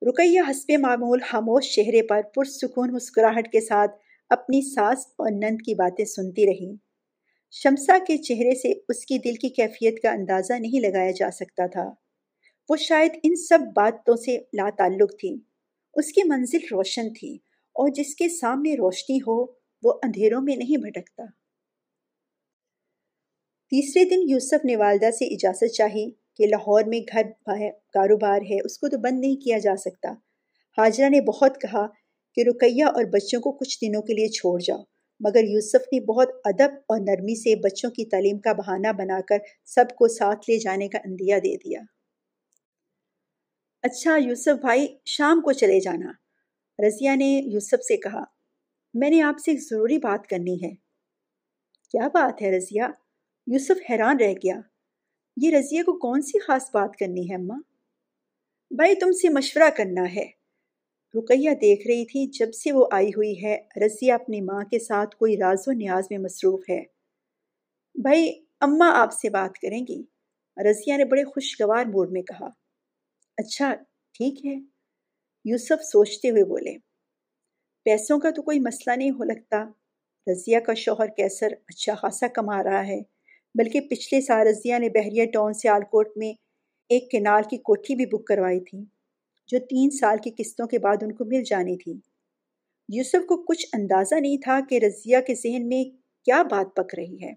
رکیہ 0.09 0.41
حسب 0.51 0.73
معمول 0.81 1.21
خاموش 1.21 1.75
چہرے 1.75 2.03
پر 2.03 2.21
پرسکون 2.35 2.93
مسکراہٹ 2.93 3.53
کے 3.53 3.61
ساتھ 3.61 3.91
اپنی 4.29 4.75
ساس 4.75 5.07
اور 5.07 5.31
نند 5.31 5.57
کی 5.67 5.75
باتیں 5.75 6.05
سنتی 6.05 6.47
رہی۔ 6.47 6.77
شمسا 7.51 7.99
کے 8.07 8.17
چہرے 8.17 8.55
سے 8.55 8.73
اس 8.89 9.07
کی 9.07 9.19
دل 9.19 9.35
کی 9.35 9.49
کیفیت 9.49 10.03
کا 10.03 10.11
اندازہ 10.11 10.53
نہیں 10.53 10.81
لگایا 10.81 11.11
جا 11.11 11.31
سکتا 11.31 11.67
تھا۔ 11.67 11.91
وہ 12.69 12.77
شاید 12.77 13.13
ان 13.23 13.37
سب 13.37 13.59
باتوں 13.77 14.17
سے 14.17 14.39
لا 14.53 14.71
تعلق 14.79 15.19
تھی۔ 15.21 15.37
اس 15.95 16.13
کی 16.13 16.21
منزل 16.29 16.59
روشن 16.71 17.13
تھی۔ 17.13 17.39
اور 17.73 17.89
جس 17.89 18.15
کے 18.15 18.29
سامنے 18.29 18.75
روشنی 18.75 19.19
ہو، 19.19 19.45
وہ 19.83 19.93
اندھیروں 20.03 20.41
میں 20.43 20.57
نہیں 20.57 20.77
بھٹکتا۔ 20.77 21.23
تیسرے 23.73 24.05
دن 24.05 24.31
یوسف 24.31 24.65
نے 24.65 24.77
والدہ 24.77 25.11
سے 25.11 25.25
اجازت 25.25 25.73
چاہی 25.73 26.11
کہ 26.11 26.47
لاہور 26.47 26.83
میں 26.87 27.01
گھر 27.01 27.23
کاروبار 27.95 28.41
ہے، 28.41 28.57
اس 28.65 28.79
کو 28.79 28.89
تو 28.89 28.99
بند 28.99 29.21
نہیں 29.21 29.37
کیا 29.37 29.59
جا 29.59 29.77
سکتا۔ 29.77 30.11
حاجرہ 30.79 31.09
نے 31.09 31.21
بہت 31.21 31.61
کہا 31.61 31.87
کہ 32.35 32.41
رقیہ 32.49 32.85
اور 32.85 33.05
بچوں 33.05 33.41
کو 33.41 33.53
کچھ 33.53 33.79
دنوں 33.83 34.03
کے 34.03 34.15
لیے 34.15 34.29
چھوڑ 34.29 34.61
جاؤ، 34.61 34.83
مگر 35.21 35.45
یوسف 35.45 35.93
نے 35.93 36.01
بہت 36.01 36.29
ادب 36.45 36.75
اور 36.89 37.01
نرمی 37.01 37.35
سے 37.35 37.57
بچوں 37.57 37.91
کی 37.91 38.05
تعلیم 38.05 38.39
کا 38.39 38.53
بہانہ 38.53 38.93
بنا 38.93 39.21
کر 39.21 39.39
سب 39.65 39.85
کو 39.99 40.09
ساتھ 40.09 40.51
لے 40.51 40.59
جانے 40.59 40.89
کا 40.89 40.99
اندیا 40.99 41.39
دے 41.39 41.57
دیا۔ 41.57 41.81
اچھا 43.83 44.17
یوسف 44.17 44.61
بھائی، 44.61 44.87
شام 45.07 45.41
کو 45.41 45.53
چلے 45.53 45.81
جانا۔ 45.81 46.13
رضیہ 46.87 47.11
نے 47.17 47.43
یوسف 47.47 47.83
سے 47.83 47.97
کہا، 47.97 48.23
میں 48.95 49.11
نے 49.11 49.23
آپ 49.23 49.39
سے 49.45 49.51
ایک 49.51 49.61
ضروری 49.61 49.99
بات 49.99 50.27
کرنی 50.27 50.55
ہے۔ 50.55 50.71
کیا 51.91 52.09
بات 52.09 52.43
ہے 52.43 52.57
رضیہ؟ 52.57 52.83
یوسف 53.47 53.91
حیران 53.91 54.17
رہ 54.21 54.33
گیا۔ 54.33 54.61
یہ 55.43 55.57
رضیہ 55.57 55.83
کو 55.83 55.99
کون 55.99 56.23
سی 56.23 56.39
خاص 56.39 56.71
بات 56.75 56.97
کرنی 56.97 57.31
ہے 57.31 57.35
اماں؟ 57.35 57.61
بھائی، 58.71 58.95
تم 58.95 59.13
سے 59.13 59.29
مشورہ 59.29 59.71
کرنا 59.77 60.15
ہے۔ 60.15 60.27
رقیہ 61.15 61.51
دیکھ 61.51 61.87
رہی 61.87 62.05
تھی 62.05 62.27
جب 62.27 62.53
سے 62.53 62.73
وہ 62.73 62.87
آئی 62.93 63.09
ہوئی 63.09 63.45
ہے۔ 63.45 63.59
رضیہ 63.87 64.13
اپنی 64.13 64.41
ماں 64.41 64.65
کے 64.65 64.79
ساتھ 64.79 65.17
کوئی 65.17 65.37
راز 65.37 65.63
و 65.67 65.73
نیاز 65.73 66.05
میں 66.11 66.19
مصروف 66.19 66.71
ہے۔ 66.71 66.85
بھائی، 67.95 68.45
اماں 68.61 68.93
آپ 68.97 69.13
سے 69.13 69.31
بات 69.31 69.59
کریں 69.59 69.87
گی۔ 69.89 70.03
رضیہ 70.71 70.97
نے 70.97 71.05
بڑے 71.05 71.25
خوشگوار 71.25 71.85
موڈ 71.85 72.13
میں 72.13 72.23
کہا 72.23 72.47
اچھا 73.37 73.75
ٹھیک 74.13 74.47
ہے۔ 74.47 74.70
یوسف 75.45 75.85
سوچتے 75.85 76.31
ہوئے 76.31 76.45
بولے، 76.45 76.77
پیسوں 77.85 78.19
کا 78.21 78.31
تو 78.31 78.43
کوئی 78.43 78.59
مسئلہ 78.61 78.97
نہیں 78.97 79.11
ہو 79.11 79.25
لگتا۔ 79.25 79.65
رضیہ 80.27 80.59
کا 80.59 80.75
شوہر 80.75 81.07
کیسر 81.07 81.49
اچھا 81.67 81.95
خاصا 81.95 82.27
کما 82.27 82.63
رہا 82.63 82.87
ہے، 82.87 83.01
بلکہ 83.55 83.81
پچھلے 83.81 84.21
سال 84.21 84.47
رضیہ 84.47 84.79
نے 84.79 84.89
بحریہ 84.89 85.25
ٹاؤن 85.25 85.53
سے 85.53 85.69
آلکوٹ 85.69 86.09
میں 86.17 86.33
ایک 86.89 87.11
کنال 87.11 87.43
کی 87.51 87.57
کوٹھی 87.59 87.95
بھی 87.95 88.07
بک 88.07 88.27
کروائی 88.27 88.61
تھی، 88.61 88.85
جو 89.47 89.59
تین 89.59 89.91
سال 89.91 90.17
کی 90.25 90.31
قسطوں 90.39 90.67
کے 90.67 90.79
بعد 90.79 91.03
ان 91.03 91.13
کو 91.13 91.25
مل 91.25 91.43
جانی 91.45 91.77
تھی۔ 91.77 91.95
یوسف 92.89 93.27
کو 93.29 93.43
کچھ 93.43 93.67
اندازہ 93.73 94.15
نہیں 94.15 94.37
تھا 94.37 94.61
کہ 94.69 94.79
رضیہ 94.79 95.19
کے 95.27 95.35
ذہن 95.35 95.69
میں 95.69 95.85
کیا 96.25 96.43
بات 96.43 96.77
پک 96.77 96.95
رہی 96.95 97.17
ہے۔ 97.23 97.35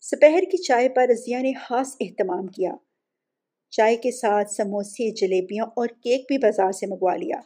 سپہر 0.00 0.40
کی 0.50 0.62
چائے 0.62 0.88
پر 0.88 1.06
رضیہ 1.12 1.36
نے 1.36 1.52
خاص 1.52 1.96
اہتمام 2.00 2.46
کیا۔ 2.46 2.72
چائے 3.70 3.96
کے 3.96 4.10
ساتھ 4.10 4.50
سموسے، 4.50 5.10
جلیبیاں 5.10 5.64
اور 5.64 5.88
کیک 5.88 6.24
بھی 6.28 6.38
بازار 6.38 6.72
سے 6.72 6.86
منگوا 6.86 7.16
لیا۔ 7.16 7.36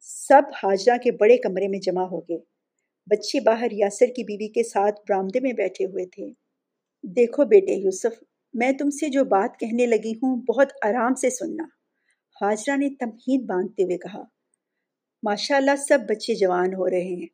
سب 0.00 0.42
حاجرہ 0.62 0.96
کے 0.96 1.10
بڑے 1.10 1.36
کمرے 1.36 1.68
میں 1.68 1.78
جمع 1.78 2.02
ہو 2.02 2.20
گئے۔ 2.20 2.38
بچے 3.06 3.40
باہر 3.40 3.72
یاسر 3.72 4.06
کی 4.06 4.24
بیوی 4.24 4.48
کے 4.48 4.62
ساتھ 4.62 5.00
برامدے 5.08 5.40
میں 5.40 5.52
بیٹھے 5.52 5.84
ہوئے 5.84 6.06
تھے۔ 6.06 6.30
دیکھو 7.02 7.44
بیٹے 7.44 7.74
یوسف، 7.74 8.22
میں 8.54 8.72
تم 8.72 8.90
سے 8.90 9.08
جو 9.08 9.24
بات 9.24 9.60
کہنے 9.60 9.86
لگی 9.86 10.12
ہوں، 10.12 10.42
بہت 10.42 10.72
آرام 10.84 11.14
سے 11.14 11.30
سننا۔ 11.30 11.64
حاجرہ 12.40 12.76
نے 12.76 12.88
تمہید 12.90 13.42
باندھتے 13.42 13.82
ہوئے 13.82 13.98
کہا 13.98 14.22
ماشاء 15.22 15.56
اللہ 15.56 15.76
سب 15.88 15.98
بچے 16.08 16.34
جوان 16.34 16.74
ہو 16.74 16.90
رہے 16.90 17.00
ہیں۔ 17.00 17.26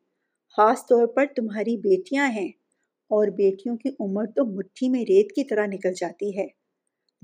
خاص 0.57 0.85
طور 0.85 1.07
پر 1.07 1.25
تمہاری 1.35 1.77
بیٹیاں 1.77 2.31
ہیں 2.31 2.47
اور 3.09 3.27
بیٹیوں 3.27 3.77
کی 3.77 3.89
عمر 3.99 4.25
تو 4.25 4.45
مٹھی 4.45 4.89
میں 4.89 5.01
ریت 5.01 5.31
کی 5.31 5.43
طرح 5.43 5.65
نکل 5.65 5.93
جاتی 5.93 6.37
ہے۔ 6.37 6.47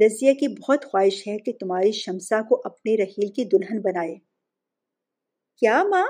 رضیہ 0.05 0.33
کی 0.33 0.47
بہت 0.47 0.85
خواہش 0.85 1.27
ہے 1.27 1.37
کہ 1.37 1.51
تمہاری 1.59 1.91
شمسا 1.91 2.41
کو 2.41 2.61
اپنے 2.63 2.97
رحیل 2.97 3.31
کی 3.31 3.45
دلہن 3.45 3.81
بنائے۔ 3.81 4.15
کیا 5.57 5.83
ماں؟ 5.83 6.07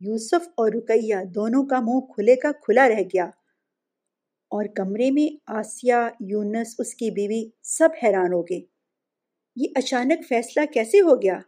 یوسف 0.00 0.48
اور 0.48 0.70
رکیہ 0.72 1.16
دونوں 1.34 1.66
کا 1.66 1.80
منہ 1.80 2.00
کھلے 2.00 2.36
کا 2.36 2.52
کھلا 2.52 2.88
رہ 2.88 3.02
گیا۔ 3.02 3.24
اور 4.50 4.64
کمرے 4.76 5.10
میں 5.10 5.36
آسیہ، 5.46 5.94
یونس، 6.20 6.74
اس 6.78 6.94
کی 6.94 7.10
بیوی 7.10 7.50
سب 7.62 7.88
حیران 8.02 8.32
ہو 8.32 8.42
گئے۔ 8.42 8.60
یہ 9.56 9.66
اچانک 9.74 10.28
فیصلہ 10.28 10.66
کیسے 10.66 11.00
ہو 11.00 11.22
گیا؟ 11.22 11.40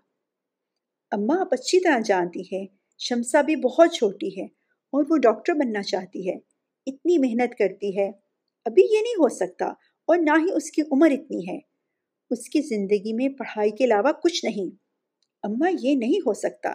اماں 1.10 1.40
آپ 1.40 1.48
اچھی 1.50 1.80
طرح 1.80 1.98
جانتی 2.04 2.40
ہے 2.40 2.66
شمسا 2.98 3.42
بھی 3.42 3.56
بہت 3.56 3.92
چھوٹی 3.92 4.40
ہے 4.40 4.44
اور 4.92 5.04
وہ 5.08 5.16
ڈاکٹر 5.16 5.52
بننا 5.52 5.82
چاہتی 5.82 6.30
ہے۔ 6.30 6.34
اتنی 6.86 7.18
محنت 7.18 7.58
کرتی 7.58 7.98
ہے۔ 7.98 8.10
ابھی 8.64 8.82
یہ 8.82 9.00
نہیں 9.02 9.14
ہو 9.14 9.28
سکتا۔ 9.28 9.72
اور 10.10 10.18
نہ 10.18 10.30
ہی 10.30 10.52
اس 10.56 10.70
کی 10.70 10.82
عمر 10.82 11.10
اتنی 11.10 11.48
ہے۔ 11.48 11.58
اس 12.30 12.48
کی 12.48 12.60
زندگی 12.60 13.12
میں 13.12 13.28
پڑھائی 13.28 13.70
کے 13.70 13.84
علاوہ 13.84 14.12
کچھ 14.12 14.44
نہیں۔ 14.44 14.76
اماں 15.42 15.70
یہ 15.80 15.94
نہیں 15.94 16.18
ہو 16.26 16.34
سکتا۔ 16.34 16.72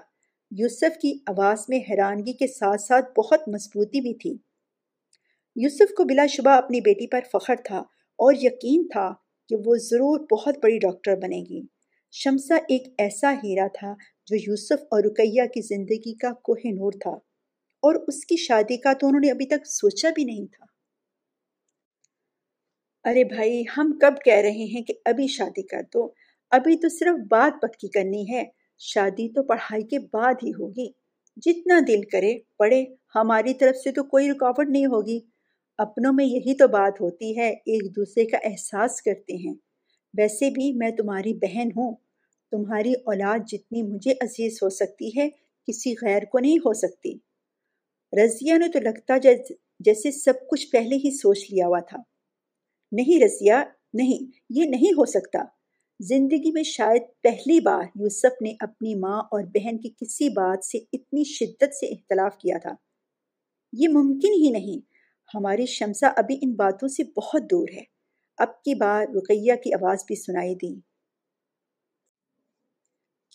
یوسف 0.51 0.97
کی 1.01 1.13
آواز 1.27 1.65
میں 1.67 1.79
حیرانگی 1.89 2.33
کے 2.33 2.47
ساتھ 2.47 2.81
ساتھ 2.81 3.19
بہت 3.19 3.47
مضبوطی 3.47 4.01
بھی 4.01 4.13
تھی۔ 4.13 4.37
یوسف 5.55 5.93
کو 5.97 6.03
بلا 6.03 6.25
شبہ 6.25 6.49
اپنی 6.49 6.81
بیٹی 6.81 7.07
پر 7.07 7.19
فخر 7.33 7.55
تھا 7.65 7.77
اور 8.19 8.33
یقین 8.41 8.87
تھا 8.87 9.13
کہ 9.49 9.55
وہ 9.65 9.75
ضرور 9.75 10.19
بہت 10.31 10.57
بڑی 10.63 10.79
ڈاکٹر 10.79 11.15
بنے 11.15 11.41
گی۔ 11.49 11.61
شمسا 12.11 12.55
ایک 12.55 12.83
ایسا 12.97 13.33
ہیرا 13.33 13.67
تھا 13.67 13.93
جو 14.25 14.35
یوسف 14.35 14.83
اور 14.91 15.03
رکیہ 15.03 15.41
کی 15.53 15.61
زندگی 15.61 16.13
کا 16.13 16.33
کوہ 16.33 16.67
نور 16.67 16.91
تھا 16.91 17.11
اور 17.83 17.95
اس 18.07 18.25
کی 18.25 18.35
شادی 18.37 18.77
کا 18.77 18.93
تو 18.93 19.07
انہوں 19.07 19.21
نے 19.21 19.31
ابھی 19.31 19.45
تک 19.45 19.67
سوچا 19.67 20.09
بھی 20.15 20.23
نہیں 20.23 20.45
تھا۔ 20.45 20.74
ارے 23.05 23.23
بھائی، 23.23 23.63
ہم 23.77 23.97
کب 24.01 24.13
کہہ 24.25 24.33
رہے 24.33 24.63
ہیں 24.65 24.81
کہ 24.81 24.93
ابھی 25.05 25.27
شادی 25.27 25.61
کر 25.61 25.81
دو۔ 25.93 26.09
ابھی 26.51 26.75
تو 26.77 26.89
صرف 26.89 27.19
بات 27.29 27.61
پکی 27.61 27.87
کرنی 27.87 28.33
ہے۔ 28.33 28.43
شادی 28.79 29.33
تو 29.33 29.43
پڑھائی 29.43 29.83
کے 29.83 29.99
بعد 29.99 30.33
ہی 30.43 30.49
ہوگی۔ 30.49 30.87
جتنا 31.37 31.79
دل 31.87 32.01
کرے، 32.11 32.37
پڑھے۔ 32.57 32.85
ہماری 33.15 33.53
طرف 33.53 33.75
سے 33.75 33.91
تو 33.91 34.03
کوئی 34.03 34.31
رکاوٹ 34.31 34.69
نہیں 34.69 34.85
ہوگی۔ 34.85 35.19
اپنوں 35.77 36.13
میں 36.13 36.25
یہی 36.25 36.53
تو 36.55 36.67
بات 36.67 37.01
ہوتی 37.01 37.37
ہے، 37.37 37.49
ایک 37.49 37.95
دوسرے 37.95 38.25
کا 38.25 38.37
احساس 38.43 39.01
کرتے 39.01 39.33
ہیں۔ 39.35 39.53
ویسے 40.17 40.49
بھی 40.49 40.73
میں 40.73 40.91
تمہاری 40.91 41.33
بہن 41.33 41.67
ہوں۔ 41.77 41.95
تمہاری 42.51 42.93
اولاد 42.93 43.39
جتنی 43.47 43.83
مجھے 43.83 44.11
عزیز 44.21 44.59
ہو 44.61 44.69
سکتی 44.69 45.09
ہے، 45.17 45.29
کسی 45.67 45.93
غیر 46.01 46.23
کو 46.31 46.39
نہیں 46.39 46.57
ہو 46.57 46.73
سکتی۔ 46.73 47.13
رضیہ 48.23 48.53
نے 48.53 48.67
تو 48.67 48.79
لگتا 48.79 49.17
جیسے 49.79 50.11
سب 50.11 50.33
کچھ 50.49 50.67
پہلے 50.71 50.95
ہی 50.95 51.17
سوچ 51.17 51.39
لیا 51.51 51.67
ہوا 51.67 51.79
تھا۔ 51.79 51.97
نہیں 52.91 53.23
رضیہ 53.23 53.53
نہیں، 53.93 54.31
یہ 54.49 54.65
نہیں 54.65 54.93
ہو 54.93 55.05
سکتا۔ 55.05 55.39
زندگی 55.99 56.51
میں 56.51 56.63
شاید 56.63 57.01
پہلی 57.23 57.59
بار 57.59 57.83
یوسف 57.95 58.41
نے 58.41 58.53
اپنی 58.59 58.95
ماں 58.95 59.19
اور 59.19 59.43
بہن 59.43 59.77
کی 59.77 59.89
کسی 59.89 60.29
بات 60.29 60.65
سے 60.65 60.77
اتنی 60.77 61.23
شدت 61.23 61.75
سے 61.75 61.85
اختلاف 61.85 62.37
کیا 62.37 62.57
تھا۔ 62.57 62.71
یہ 63.73 63.87
ممکن 63.87 64.33
ہی 64.33 64.49
نہیں۔ 64.49 64.85
ہماری 65.35 65.65
شمسا 65.65 66.07
ابھی 66.15 66.39
ان 66.41 66.53
باتوں 66.53 66.87
سے 66.87 67.03
بہت 67.03 67.51
دور 67.51 67.67
ہے۔ 67.73 67.83
اب 68.37 68.63
کی 68.63 68.75
بار 68.75 69.05
رقیہ 69.15 69.53
کی 69.63 69.73
آواز 69.73 70.03
بھی 70.07 70.15
سنائی 70.15 70.55
دی۔ 70.55 70.79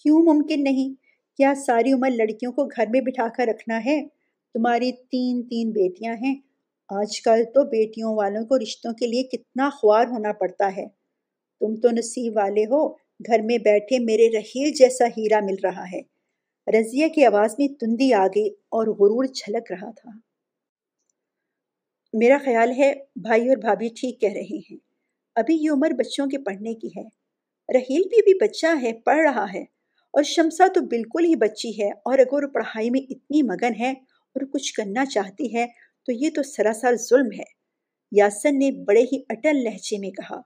کیوں 0.03 0.23
ممکن 0.23 0.65
نہیں؟ 0.65 0.95
کیا 1.37 1.53
ساری 1.67 1.93
عمر 1.93 2.11
لڑکیوں 2.11 2.53
کو 2.53 2.65
گھر 2.65 2.85
میں 2.91 3.01
بٹھا 3.01 3.29
کر 3.29 3.45
رکھنا 3.47 3.85
ہے؟ 3.85 4.09
تمہاری 4.55 4.93
تین 4.93 5.43
تین 5.49 5.71
بیٹیاں 5.71 6.15
ہیں۔ 6.15 6.50
آج 6.91 7.23
کل 7.23 7.45
تو 7.45 7.65
بیٹیوں 7.65 8.17
والوں 8.17 8.45
کو 8.45 8.59
رشتوں 8.59 8.93
کے 8.93 9.07
لیے 9.07 9.23
کتنا 9.23 9.71
خوار 9.71 10.07
ہونا 10.07 10.33
پڑتا 10.33 10.77
ہے۔ 10.77 10.87
تم 11.61 11.77
تو 11.77 11.89
نصیب 11.93 12.37
والے 12.37 12.63
ہو، 12.63 12.89
گھر 13.27 13.41
میں 13.43 13.59
بیٹھے 13.59 13.99
میرے 13.99 14.29
رحیل 14.29 14.73
جیسا 14.73 15.07
ہیرا 15.07 15.41
مل 15.41 15.55
رہا 15.63 15.85
ہے۔ 15.93 16.01
رضیہ 16.81 17.09
کی 17.09 17.25
آواز 17.25 17.55
میں 17.59 17.69
تندی 17.69 18.13
آ 18.13 18.27
گئی 18.27 18.49
اور 18.49 18.87
غرور 18.87 19.25
چھلک 19.25 19.73
رہا 19.73 19.91
تھا۔ 19.91 20.11
میرا 22.13 22.39
خیال 22.45 22.73
ہے 22.79 22.93
بھائی 23.17 23.49
اور 23.49 23.57
بھابھی 23.57 23.89
ٹھیک 23.89 24.21
کہہ 24.21 24.33
رہے 24.33 24.41
ہیں۔ 24.41 24.77
ابھی 25.35 25.55
یہ 25.61 25.71
عمر 25.71 25.91
بچوں 25.91 26.27
کے 26.27 26.39
پڑھنے 26.39 26.75
کی 26.75 26.89
ہے۔ 26.97 27.03
رحیل 27.75 28.03
بھی 28.09 28.19
ابھی 28.19 28.35
بچہ 28.35 28.67
ہے، 28.83 28.93
پڑھ 28.93 29.21
رہا 29.21 29.47
ہے۔ 29.55 29.63
اور 30.15 30.23
شمسا 30.23 30.67
تو 30.75 30.81
بالکل 30.81 31.25
ہی 31.25 31.35
بچی 31.35 31.83
ہے 31.83 31.91
اور 31.91 32.19
اگر 32.19 32.45
وہ 32.45 32.49
پڑھائی 32.49 32.91
میں 32.91 33.01
اتنی 33.01 33.43
مگن 33.43 33.75
ہے 33.79 33.91
اور 34.35 34.41
کچھ 34.47 34.75
کرنا 34.75 35.05
چاہتی 35.07 35.55
ہے 35.57 35.67
تو 36.11 36.15
یہ 36.15 36.31
تو 36.35 36.43
سراسر 36.43 36.97
ظلم 36.97 37.27
ہے۔ 37.39 37.45
یاسر 38.13 38.51
نے 38.53 38.85
بڑے 38.85 39.01
ہی 39.01 39.23
اٹل 39.29 39.57
لہجے 39.57 39.99
میں 39.99 40.11
کہا۔ 40.11 40.41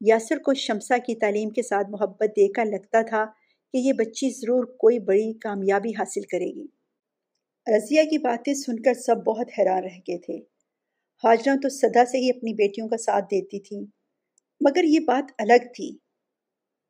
یاسر 0.00 0.38
کو 0.38 0.54
شمسا 0.54 0.98
کی 0.98 1.14
تعلیم 1.14 1.50
کے 1.50 1.62
ساتھ 1.62 1.90
محبت 1.90 2.28
دے 2.36 2.52
کر 2.52 2.64
لگتا 2.64 3.02
تھا 3.02 3.24
کہ 3.72 3.78
یہ 3.78 3.92
بچی 3.92 4.30
ضرور 4.30 4.64
کوئی 4.64 4.98
بڑی 4.98 5.32
کامیابی 5.32 5.90
حاصل 5.90 6.20
کرے 6.22 6.46
گی۔ 6.46 6.66
رضیہ 7.76 8.02
کی 8.02 8.18
باتیں 8.18 8.54
سن 8.54 8.82
کر 8.82 8.94
سب 8.94 9.16
بہت 9.16 9.46
حیران 9.58 9.82
رہ 9.82 9.98
گئے 10.08 10.18
تھے۔ 10.18 10.38
حاجرہ 11.24 11.54
تو 11.62 11.68
سدا 11.68 12.04
سے 12.04 12.18
ہی 12.18 12.30
اپنی 12.30 12.54
بیٹیوں 12.54 12.88
کا 12.88 12.96
ساتھ 12.96 13.24
دیتی 13.24 13.60
تھی، 13.60 13.86
مگر 14.60 14.84
یہ 14.84 15.00
بات 15.00 15.32
الگ 15.38 15.66
تھی۔ 15.74 15.98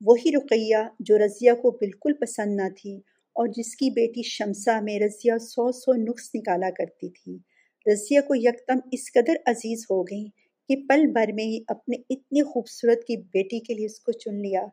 وہی 0.00 0.32
رقیہ 0.36 0.76
جو 1.00 1.18
رضیہ 1.18 1.52
کو 1.52 1.70
بالکل 1.70 2.12
پسند 2.12 2.56
نہ 2.56 2.68
تھی 2.82 2.96
اور 3.32 3.46
جس 3.46 3.76
کی 3.76 3.90
بیٹی 3.90 4.22
شمسا 4.22 4.80
میں 4.80 4.98
رضیہ 4.98 5.32
سو 5.40 5.72
سو 5.72 5.92
نقص 5.92 6.30
نکالا 6.34 6.70
کرتی 6.70 7.08
تھی۔ 7.08 7.53
رضیہ 7.92 8.20
کو 8.20 8.34
یکدم 8.34 8.78
اس 8.92 9.12
قدر 9.12 9.32
عزیز 9.46 9.86
ہو 9.90 10.02
گئی 10.02 10.26
کہ 10.68 10.76
پل 10.88 11.06
بھر 11.12 11.32
میں 11.32 11.44
ہی 11.44 11.64
اپنے 11.68 11.96
اتنی 12.10 12.42
خوبصورت 12.42 13.04
کی 13.04 13.16
بیٹی 13.16 13.60
کے 13.60 13.74
لیے 13.74 13.86
اس 13.86 14.00
کو 14.00 14.12
چن 14.12 14.34
لیا۔ 14.34 14.66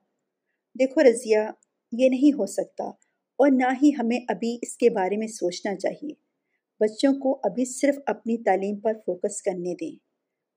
دیکھو 0.80 1.02
رضیہ، 1.02 1.38
یہ 1.92 2.10
نہیں 2.10 2.38
ہو 2.38 2.46
سکتا 2.46 2.84
اور 3.40 3.48
نہ 3.52 3.74
ہی 3.82 3.92
ہمیں 4.00 4.20
ابھی 4.28 4.58
اس 4.62 4.78
کے 4.78 4.90
بارے 4.90 5.18
میں 5.18 5.28
سوچنا 5.28 5.76
چاہیے۔ 5.76 6.14
بچوں 6.80 7.14
کو 7.14 7.40
ابھی 7.44 7.66
صرف 7.66 7.96
اپنی 8.06 8.38
تعلیم 8.38 8.80
پر 8.80 8.94
فوکس 9.06 9.42
کرنے 9.42 9.76
دیں۔ 9.76 9.96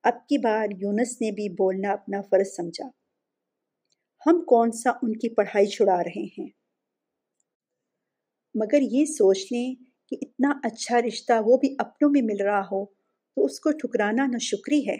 اب 0.02 0.28
کی 0.28 0.38
بار 0.38 0.66
یونس 0.78 1.20
نے 1.20 1.30
بھی 1.30 1.48
بولنا 1.48 1.92
اپنا 1.92 2.20
فرض 2.20 2.48
سمجھا۔ 2.56 2.88
ہم 4.26 4.44
کون 4.44 4.72
سا 4.72 4.90
ان 4.90 5.16
کی 5.16 5.28
پڑھائی 5.28 5.66
چھڑا 5.66 6.02
رہے 6.04 6.24
ہیں؟ 6.38 6.48
مگر 8.54 8.78
یہ 8.80 9.04
سوچ 9.04 9.52
لیں 9.52 9.93
کہ 10.08 10.16
اتنا 10.22 10.52
اچھا 10.62 11.02
رشتہ 11.02 11.32
وہ 11.46 11.56
بھی 11.56 11.74
اپنوں 11.78 12.10
میں 12.10 12.22
مل 12.22 12.40
رہا 12.40 12.60
ہو 12.60 12.84
تو 13.36 13.44
اس 13.44 13.60
کو 13.60 13.70
ٹھکرانا 13.70 14.26
نہ 14.26 14.38
شکری 14.38 14.88
ہے۔ 14.88 14.96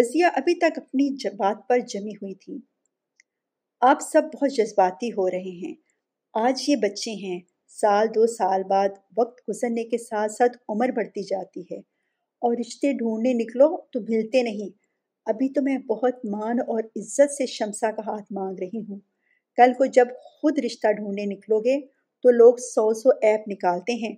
رضیہ 0.00 0.24
ابھی 0.34 0.54
تک 0.54 0.78
اپنی 0.78 1.28
بات 1.36 1.68
پر 1.68 1.78
جمی 1.78 2.12
ہوئی 2.12 2.34
تھی۔ 2.34 2.58
آپ 3.80 3.98
سب 4.00 4.22
بہت 4.34 4.50
جذباتی 4.50 5.12
ہو 5.12 5.30
رہے 5.30 5.66
ہیں۔ 5.66 5.74
آج 6.34 6.62
یہ 6.68 6.76
بچے 6.76 7.10
ہیں۔ 7.10 7.40
سال 7.68 8.06
دو 8.14 8.26
سال 8.26 8.62
بعد 8.64 8.88
وقت 9.16 9.48
گزرنے 9.48 9.84
کے 9.84 9.98
ساتھ 9.98 10.32
ساتھ 10.32 10.56
عمر 10.68 10.88
بڑھتی 10.88 11.22
جاتی 11.22 11.60
ہے۔ 11.60 11.78
اور 12.42 12.56
رشتے 12.60 12.92
ڈھونڈنے 12.92 13.32
نکلو 13.32 13.76
تو 13.76 14.00
ملتے 14.00 14.42
نہیں۔ 14.42 14.76
ابھی 15.26 15.48
تو 15.48 15.62
میں 15.62 15.78
بہت 15.78 16.24
مان 16.24 16.60
اور 16.60 16.84
عزت 16.96 17.30
سے 17.38 17.46
شمسا 17.46 17.90
کا 17.90 18.02
ہاتھ 18.06 18.32
مانگ 18.32 18.56
رہی 18.60 18.80
ہوں۔ 18.88 19.00
کل 19.56 19.72
کو 19.78 19.86
جب 19.86 20.06
خود 20.24 20.58
رشتہ 20.58 20.92
ڈھونڈنے 20.92 21.24
نکلو 21.24 21.60
گے 21.60 21.95
تو 22.26 22.30
لوگ 22.30 22.54
سو 22.56 22.94
سو 22.94 23.08
ایپ 23.22 23.40
نکالتے 23.48 23.92
ہیں۔ 23.92 24.16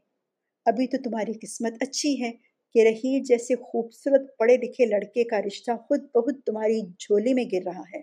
ابھی 0.67 0.87
تو 0.87 0.97
تمہاری 1.05 1.33
قسمت 1.33 1.73
اچھی 1.81 2.23
ہے 2.23 2.31
کہ 2.75 2.87
رحیل 2.88 3.23
جیسے 3.23 3.55
خوبصورت 3.55 4.38
پڑھے 4.38 4.57
لکھے 4.57 4.87
لڑکے 4.87 5.25
کا 5.25 5.43
رشتہ 5.43 5.71
خود 5.77 6.00
بہت 6.15 6.35
تمہاری 6.47 6.81
جھولی 6.81 7.35
میں 7.35 7.45
گر 7.53 7.62
رہا 7.65 7.81
ہے۔ 7.81 8.00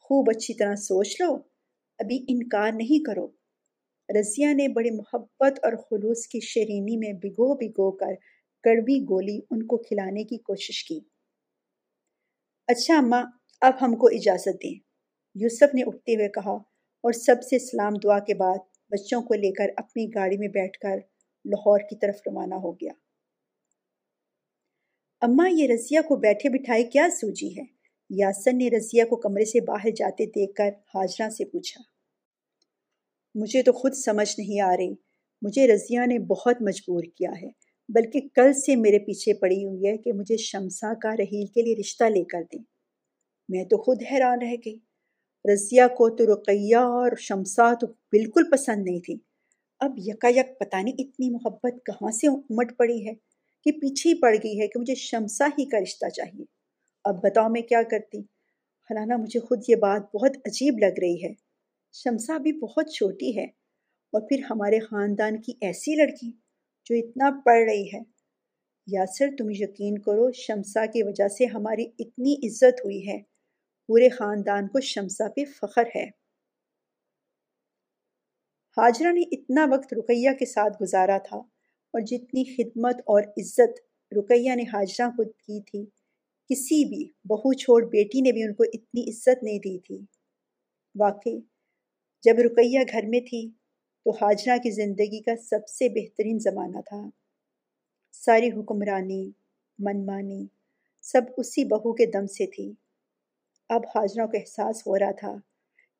خوب 0.00 0.30
اچھی 0.30 0.54
طرح 0.54 0.74
سوچ 0.74 1.20
لو۔ 1.20 1.34
ابھی 1.98 2.24
انکار 2.28 2.72
نہیں 2.72 3.04
کرو۔ 3.04 3.26
رضیہ 4.20 4.46
نے 4.46 4.68
بڑی 4.68 4.90
محبت 4.90 5.58
اور 5.62 5.72
خلوص 5.72 6.26
کی 6.26 6.40
شیرینی 6.40 6.96
میں 6.96 7.12
بگو 7.12 7.54
بگو 7.54 7.90
کر 7.90 8.14
کڑوی 8.62 9.00
گولی 9.00 9.40
ان 9.50 9.66
کو 9.66 9.76
کھلانے 9.76 10.24
کی 10.24 10.38
کوشش 10.38 10.84
کی۔ 10.84 11.00
اچھا 12.66 12.98
اماں 12.98 13.22
اب 13.60 13.72
ہم 13.80 13.96
کو 13.96 14.06
اجازت 14.06 14.62
دیں۔ 14.62 14.78
یوسف 15.34 15.74
نے 15.74 15.82
اٹھتے 15.86 16.14
ہوئے 16.14 16.28
کہا 16.28 16.52
اور 17.04 17.12
سب 17.12 17.42
سے 17.50 17.58
سلام 17.58 17.92
دعا 18.04 18.18
کے 18.18 18.34
بعد 18.34 18.75
بچوں 18.90 19.22
کو 19.22 19.34
لے 19.34 19.52
کر 19.52 19.64
اپنی 19.76 20.06
گاڑی 20.14 20.36
میں 20.36 20.48
بیٹھ 20.48 20.78
کر 20.78 20.96
لاہور 21.44 21.80
کی 21.80 21.96
طرف 21.96 22.14
روانہ 22.26 22.54
ہو 22.54 22.72
گیا۔ 22.72 22.92
اماں، 25.20 25.50
یہ 25.50 25.68
رضیہ 25.74 26.00
کو 26.08 26.16
بیٹھے 26.16 26.48
بٹھائے 26.48 26.84
کیا 26.84 27.08
سوجی 27.20 27.58
ہے؟ 27.58 27.64
یاسن 28.10 28.58
نے 28.58 28.68
رضیہ 28.68 29.04
کو 29.04 29.16
کمرے 29.16 29.44
سے 29.44 29.60
باہر 29.60 29.90
جاتے 29.90 30.26
دیکھ 30.26 30.54
کر 30.54 30.70
حاجرہ 30.94 31.28
سے 31.28 31.44
پوچھا۔ 31.44 31.82
مجھے 33.34 33.62
تو 33.62 33.72
خود 33.72 33.92
سمجھ 33.92 34.40
نہیں 34.40 34.60
آ 34.60 34.76
رہی۔ 34.76 34.94
مجھے 35.42 35.74
رضیہ 35.74 36.00
نے 36.06 36.18
بہت 36.18 36.62
مجبور 36.62 37.02
کیا 37.02 37.30
ہے، 37.42 37.48
بلکہ 37.88 38.20
کل 38.34 38.52
سے 38.52 38.76
میرے 38.76 38.98
پیچھے 38.98 39.34
پڑی 39.34 39.64
ہوئی 39.64 39.86
ہے 39.86 39.96
کہ 39.96 40.12
مجھے 40.12 40.36
شمسا 40.36 40.94
کا 40.94 41.10
رحیل 41.16 41.46
کے 41.46 41.62
لیے 41.62 41.74
رشتہ 41.80 42.04
لے 42.04 42.24
کر 42.24 42.42
دیں۔ 42.52 42.62
میں 43.48 43.64
تو 43.64 43.76
خود 43.76 44.02
حیران 44.12 44.38
رہ 44.42 44.54
گئی۔ 44.64 44.85
رضیہ 45.52 45.82
کو 45.96 46.10
تو 46.10 46.34
رقیہ 46.34 46.76
اور 46.76 47.10
شمسا 47.18 47.74
تو 47.74 47.86
بالکل 47.86 48.42
پسند 48.50 48.84
نہیں 48.84 49.00
تھی۔ 49.00 49.16
اب 49.80 49.92
یکا 49.98 50.28
یک 50.28 50.58
پتہ 50.60 50.76
نہیں 50.76 50.94
اتنی 50.98 51.30
محبت 51.30 51.86
کہاں 51.86 52.10
سے 52.10 52.26
امٹ 52.28 52.78
پڑی 52.78 53.06
ہے 53.06 53.12
کہ 53.64 53.72
پیچھے 53.72 54.10
ہی 54.10 54.14
پڑ 54.14 54.34
گئی 54.44 54.60
ہے 54.60 54.66
کہ 54.66 54.80
مجھے 54.80 54.94
شمسا 54.94 55.46
ہی 55.46 55.64
کا 55.64 55.78
رشتہ 55.82 56.08
چاہیے۔ 56.08 56.44
اب 57.04 57.22
بتاؤ 57.22 57.48
میں 57.48 57.62
کیا 57.62 57.82
کرتی؟ 57.82 58.18
حالانہ 58.90 59.16
مجھے 59.16 59.40
خود 59.40 59.62
یہ 59.68 59.76
بات 59.76 60.16
بہت 60.16 60.36
عجیب 60.44 60.78
لگ 60.78 60.98
رہی 61.00 61.24
ہے۔ 61.24 61.32
شمسا 61.92 62.38
بھی 62.38 62.52
بہت 62.52 62.92
چھوٹی 62.92 63.36
ہے 63.36 63.44
اور 64.12 64.20
پھر 64.20 64.40
ہمارے 64.50 64.78
خاندان 64.78 65.42
کی 65.42 65.52
ایسی 65.60 65.94
لڑکی 65.94 66.30
جو 66.84 66.94
اتنا 66.94 67.30
پڑھ 67.44 67.62
رہی 67.64 67.86
ہے۔ 67.94 68.00
یاسر 68.86 69.26
تم 69.38 69.50
یقین 69.50 69.98
کرو 69.98 70.32
شمسا 70.32 70.86
کی 70.86 71.02
وجہ 71.02 71.28
سے 71.28 71.46
ہماری 71.46 71.84
اتنی 71.98 72.34
عزت 72.34 72.84
ہوئی 72.84 73.08
ہے۔ 73.08 73.35
پورے 73.88 74.08
خاندان 74.08 74.68
کو 74.68 74.80
شمسا 74.80 75.28
پہ 75.36 75.44
فخر 75.44 75.84
ہے۔ 75.96 76.06
حاجرہ 78.76 79.12
نے 79.12 79.22
اتنا 79.32 79.66
وقت 79.70 79.94
رقیہ 79.94 80.30
کے 80.38 80.46
ساتھ 80.46 80.82
گزارا 80.82 81.18
تھا 81.18 81.36
اور 81.36 82.00
جتنی 82.00 82.44
خدمت 82.44 82.96
اور 83.06 83.22
عزت 83.22 83.80
رقیہ 84.12 84.54
نے 84.54 84.62
حاجرہ 84.62 85.08
کو 85.10 85.24
کی 85.24 85.60
تھی، 85.60 85.84
کسی 86.50 86.84
بھی 86.84 87.04
بہو 87.24 87.52
چھوڑ 87.52 87.84
بیٹی 87.84 88.20
نے 88.20 88.32
بھی 88.32 88.42
ان 88.42 88.54
کو 88.54 88.64
اتنی 88.72 89.10
عزت 89.10 89.42
نہیں 89.42 89.58
دی 89.58 89.78
تھی۔ 89.78 89.98
واقعی، 90.94 91.40
جب 92.22 92.34
رقیہ 92.38 92.80
گھر 92.92 93.06
میں 93.08 93.20
تھی 93.20 93.50
تو 94.04 94.10
حاجرہ 94.10 94.56
کی 94.58 94.70
زندگی 94.70 95.22
کا 95.22 95.36
سب 95.36 95.68
سے 95.68 95.88
بہترین 95.88 96.38
زمانہ 96.38 96.80
تھا۔ 96.80 97.08
ساری 98.12 98.48
حکمرانی، 98.48 99.30
منمانی، 99.78 100.46
سب 101.02 101.22
اسی 101.36 101.64
بہو 101.64 101.92
کے 101.92 102.06
دم 102.06 102.26
سے 102.26 102.46
تھی۔ 102.46 102.72
اب 103.70 103.82
حاجرہ 103.94 104.26
کو 104.26 104.36
احساس 104.36 104.86
ہو 104.86 104.98
رہا 104.98 105.10
تھا 105.10 105.36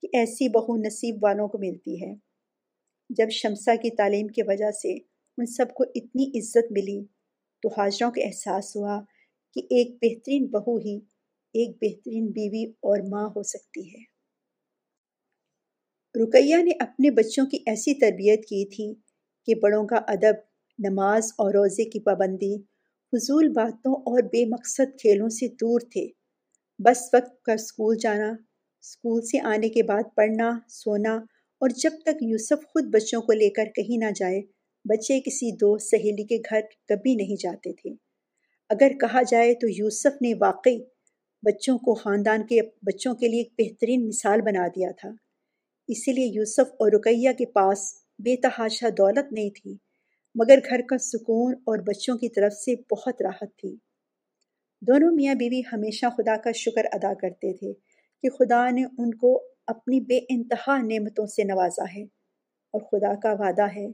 کہ 0.03 0.09
ایسی 0.13 0.49
بہو 0.49 0.77
نصیب 0.77 1.25
والوں 1.25 1.49
کو 1.49 1.59
ملتی 1.59 2.03
ہے۔ 2.03 2.15
جب 3.11 3.31
شمسا 3.31 3.75
کی 3.75 3.91
تعلیم 3.91 4.29
کی 4.29 4.43
وجہ 4.43 4.71
سے 4.71 4.93
ان 5.39 5.47
سب 5.47 5.75
کو 5.75 5.85
اتنی 5.95 6.39
عزت 6.39 6.73
ملی 6.73 7.05
تو 7.63 7.69
حاجروں 7.69 8.11
کو 8.11 8.21
احساس 8.25 8.77
ہوا 8.77 9.01
کہ 9.55 9.61
ایک 9.71 9.97
بہترین 10.03 10.47
بہو 10.47 10.77
ہی 10.77 10.97
ایک 11.55 11.77
بہترین 11.83 12.27
بیوی 12.27 12.65
اور 12.65 12.99
ماں 13.11 13.29
ہو 13.37 13.43
سکتی 13.43 13.89
ہے۔ 13.89 14.05
رقیہ 16.15 16.57
نے 16.57 16.71
اپنے 16.81 17.11
بچوں 17.11 17.47
کی 17.47 17.59
ایسی 17.67 17.95
تربیت 17.95 18.43
کی 18.43 18.65
تھی 18.67 18.95
کہ 19.47 19.55
بڑوں 19.55 19.87
کا 19.87 19.97
ادب، 19.97 20.35
نماز 20.79 21.33
اور 21.39 21.55
روزے 21.55 21.85
کی 21.85 22.01
پابندی، 22.01 22.57
فضول 23.13 23.49
باتوں 23.49 23.95
اور 23.95 24.23
بے 24.23 24.45
مقصد 24.47 24.99
کھیلوں 24.99 25.29
سے 25.29 25.49
دور 25.49 25.81
تھے۔ 25.81 26.07
بس 26.79 26.99
وقت 27.13 27.43
کا 27.43 27.53
اسکول 27.53 27.97
جانا 28.01 28.29
اسکول 28.81 29.23
سے 29.23 29.39
آنے 29.41 29.69
کے 29.69 29.83
بعد 29.83 30.03
پڑھنا، 30.15 30.59
سونا 30.69 31.15
اور 31.61 31.69
جب 31.69 31.91
تک 32.03 32.23
یوسف 32.23 32.67
خود 32.73 32.85
بچوں 32.85 33.21
کو 33.23 33.33
لے 33.33 33.49
کر 33.51 33.65
کہیں 33.75 33.97
نہ 33.99 34.11
جائے، 34.17 34.41
بچے 34.85 35.21
کسی 35.21 35.51
دوست، 35.57 35.87
سہیلی 35.87 36.25
کے 36.25 36.39
گھر 36.51 36.61
کبھی 36.89 37.15
نہیں 37.15 37.41
جاتے 37.41 37.73
تھے۔ 37.73 37.91
اگر 38.69 38.93
کہا 39.01 39.23
جائے 39.23 39.55
تو 39.55 39.69
یوسف 39.69 40.23
نے 40.23 40.33
واقعی 40.41 40.79
بچوں 41.43 41.79
کو 41.79 41.95
خاندان 41.95 42.47
کے 42.47 42.61
بچوں 42.83 43.15
کے 43.15 43.29
لیے 43.29 43.43
ایک 43.43 43.53
بہترین 43.59 44.07
مثال 44.09 44.41
بنا 44.41 44.67
دیا 44.67 44.91
تھا۔ 45.01 45.11
اسی 45.89 46.13
لیے 46.13 46.27
یوسف 46.27 46.73
اور 46.79 46.93
رقیہ 46.93 47.33
کے 47.39 47.47
پاس 47.47 47.93
بے 48.19 48.37
تحاشا 48.37 48.89
دولت 48.99 49.33
نہیں 49.33 49.51
تھی، 49.51 49.77
مگر 50.35 50.59
گھر 50.71 50.81
کا 50.89 50.99
سکون 50.99 51.55
اور 51.55 51.79
بچوں 51.79 52.19
کی 52.19 52.29
طرف 52.29 52.53
سے 52.53 52.75
بہت 52.91 53.23
راحت 53.23 53.57
تھی۔ 53.57 53.77
دونوں 54.81 55.11
میاں 55.15 55.35
بیوی 55.35 55.61
ہمیشہ 55.73 56.07
خدا 56.17 56.37
کا 56.37 56.53
شکر 56.53 56.85
ادا 56.93 57.15
کرتے 57.15 57.53
تھے 57.53 57.73
کہ 58.23 58.29
خدا 58.31 58.71
نے 58.71 58.85
ان 58.85 59.15
کو 59.15 59.43
اپنی 59.67 60.01
بے 60.01 60.19
انتہا 60.29 60.77
نعمتوں 60.77 61.27
سے 61.27 61.45
نوازا 61.45 61.85
ہے 61.97 62.03
اور 62.73 62.81
خدا 62.81 63.15
کا 63.15 63.33
وعدہ 63.33 63.67
ہے 63.77 63.87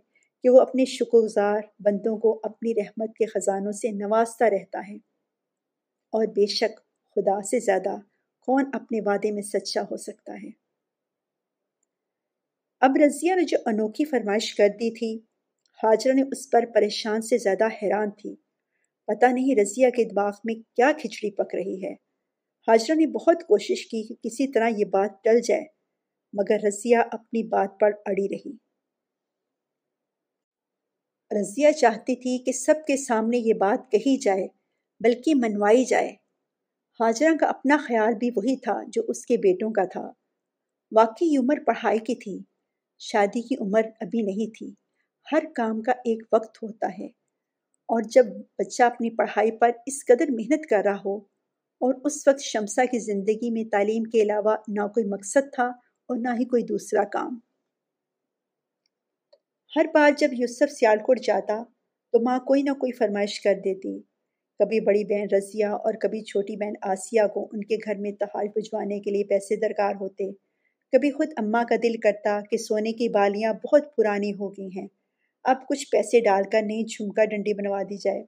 کہ 0.42 0.48
وہ 0.48 0.60
اپنے 0.60 0.84
شکر 0.84 1.18
گزار 1.18 1.60
بندوں 1.80 2.16
کو 2.16 2.40
اپنی 2.42 2.74
رحمت 2.74 3.16
کے 3.16 3.26
خزانوں 3.26 3.72
سے 3.72 3.90
نوازتا 3.90 4.50
رہتا 4.50 4.88
ہے۔ 4.88 4.96
اور 6.12 6.26
بے 6.26 6.46
شک 6.46 6.78
خدا 7.14 7.42
سے 7.42 7.60
زیادہ 7.60 7.96
کون 8.40 8.64
اپنے 8.72 9.00
وعدے 9.00 9.30
میں 9.30 9.42
سچا 9.42 9.82
ہو 9.82 9.96
سکتا 9.96 10.32
ہے؟ 10.42 10.50
اب 12.80 12.96
رضیہ 13.06 13.34
نے 13.34 13.42
جو 13.42 13.58
انوکھی 13.66 14.04
فرمائش 14.04 14.54
کر 14.54 14.68
دی 14.68 14.98
تھی، 14.98 15.16
حاجرہ 15.82 16.12
نے 16.12 16.22
اس 16.22 16.50
پر 16.50 16.64
پریشان 16.74 17.22
سے 17.22 17.38
زیادہ 17.38 17.66
حیران 17.82 18.10
تھی۔ 18.10 18.36
پتہ 19.06 19.26
نہیں 19.26 19.60
رضیہ 19.60 19.90
کے 19.90 20.04
دماغ 20.04 20.32
میں 20.44 20.54
کیا 20.54 20.92
کھچڑی 20.98 21.30
پک 21.30 21.54
رہی 21.54 21.84
ہے۔ 21.84 21.92
حاجرہ 22.68 22.94
نے 22.94 23.06
بہت 23.06 23.42
کوشش 23.42 23.86
کی 23.86 24.02
کہ 24.02 24.14
کسی 24.14 24.52
طرح 24.52 24.68
یہ 24.78 24.84
بات 24.84 25.24
ٹل 25.24 25.40
جائے، 25.40 25.64
مگر 26.32 26.56
رضیہ 26.66 26.96
اپنی 27.12 27.42
بات 27.42 27.80
پر 27.80 27.90
اڑی 28.06 28.28
رہی۔ 28.28 28.56
رضیہ 31.30 31.70
چاہتی 31.70 32.16
تھی 32.16 32.44
کہ 32.44 32.52
سب 32.52 32.74
کے 32.86 32.96
سامنے 32.96 33.38
یہ 33.38 33.54
بات 33.54 33.92
کہی 33.92 34.16
جائے، 34.16 34.46
بلکہ 35.00 35.34
منوائی 35.34 35.84
جائے۔ 35.84 36.08
حاجرہ 37.00 37.36
کا 37.40 37.46
اپنا 37.46 37.76
خیال 37.76 38.14
بھی 38.14 38.30
وہی 38.36 38.56
تھا 38.56 38.80
جو 38.88 39.02
اس 39.08 39.26
کے 39.26 39.36
بیٹوں 39.36 39.72
کا 39.72 39.84
تھا۔ 39.84 40.12
واقعی 40.92 41.36
عمر 41.36 41.64
پڑھائی 41.66 41.98
کی 41.98 42.14
تھی، 42.14 42.38
شادی 42.98 43.40
کی 43.40 43.54
عمر 43.60 43.80
ابھی 44.00 44.22
نہیں 44.22 44.50
تھی۔ 44.58 44.74
ہر 45.32 45.42
کام 45.54 45.82
کا 45.82 45.92
ایک 45.92 46.22
وقت 46.32 46.62
ہوتا 46.62 46.88
ہے۔ 46.98 47.21
اور 47.88 48.02
جب 48.02 48.26
بچہ 48.58 48.82
اپنی 48.82 49.10
پڑھائی 49.10 49.50
پر 49.50 49.70
اس 49.86 50.04
قدر 50.04 50.30
محنت 50.30 50.66
کر 50.70 50.82
رہا 50.84 50.96
ہو 51.04 51.16
اور 51.80 51.94
اس 52.04 52.28
وقت 52.28 52.40
شمسا 52.40 52.84
کی 52.84 52.98
زندگی 52.98 53.50
میں 53.50 53.64
تعلیم 53.70 54.02
کے 54.04 54.22
علاوہ 54.22 54.56
نہ 54.68 54.86
کوئی 54.86 55.06
مقصد 55.06 55.52
تھا 55.52 55.64
اور 56.08 56.16
نہ 56.16 56.28
ہی 56.28 56.44
کوئی 56.44 56.62
دوسرا 56.62 57.04
کام۔ 57.04 57.38
ہر 59.72 59.86
بار 59.94 60.10
جب 60.18 60.28
یوسف 60.32 60.72
سیالکوٹ 60.72 61.20
جاتا 61.20 61.62
تو 62.12 62.20
ماں 62.20 62.38
کوئی 62.38 62.62
نہ 62.62 62.70
کوئی 62.70 62.92
فرمائش 62.92 63.40
کر 63.40 63.54
دیتی۔ 63.64 63.98
کبھی 64.60 64.80
بڑی 64.80 65.04
بہن 65.04 65.26
رضیہ 65.32 65.66
اور 65.66 65.94
کبھی 65.94 66.20
چھوٹی 66.24 66.56
بہن 66.56 66.72
آسیہ 66.82 67.26
کو 67.34 67.48
ان 67.52 67.64
کے 67.64 67.76
گھر 67.84 67.96
میں 67.96 68.12
تحائف 68.12 68.50
بھجوانے 68.54 69.00
کے 69.00 69.10
لیے 69.10 69.24
پیسے 69.24 69.56
درکار 69.56 69.94
ہوتے۔ 70.00 70.30
کبھی 70.92 71.10
خود 71.10 71.32
اماں 71.36 71.64
کا 71.64 71.74
دل 71.82 71.96
کرتا 71.96 72.40
کہ 72.50 72.56
سونے 72.56 72.92
کی 72.92 73.08
بالیاں 73.08 73.52
بہت 73.52 73.96
پرانی 73.96 74.32
ہو 74.32 74.50
گئی 74.50 74.68
ہیں۔ 74.76 74.86
اب 75.44 75.56
کچھ 75.68 75.90
پیسے 75.90 76.20
ڈال 76.20 76.42
کر 76.52 76.62
نئی 76.62 76.84
جھمکا 76.84 77.24
ڈنڈی 77.24 77.54
بنوا 77.54 77.82
دی 77.82 77.96
جائے۔ 77.96 78.24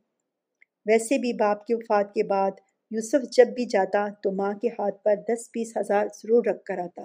ویسے 0.87 1.19
بھی 1.19 1.33
باپ 1.33 1.67
کی 1.67 1.75
وفات 1.75 2.15
کے 2.15 2.23
بعد 2.23 2.51
یوسف 2.91 3.31
جب 3.33 3.47
بھی 3.47 3.67
جاتا 3.67 4.07
تو 4.23 4.33
ماں 4.33 4.53
کے 4.55 4.69
ہاتھ 4.69 5.05
پر 5.05 5.15
دس 5.29 5.49
بیس 5.49 5.77
ہزار 5.77 6.07
ضرور 6.07 6.45
رکھ 6.45 6.65
کر 6.65 6.79
آتا۔ 6.79 7.03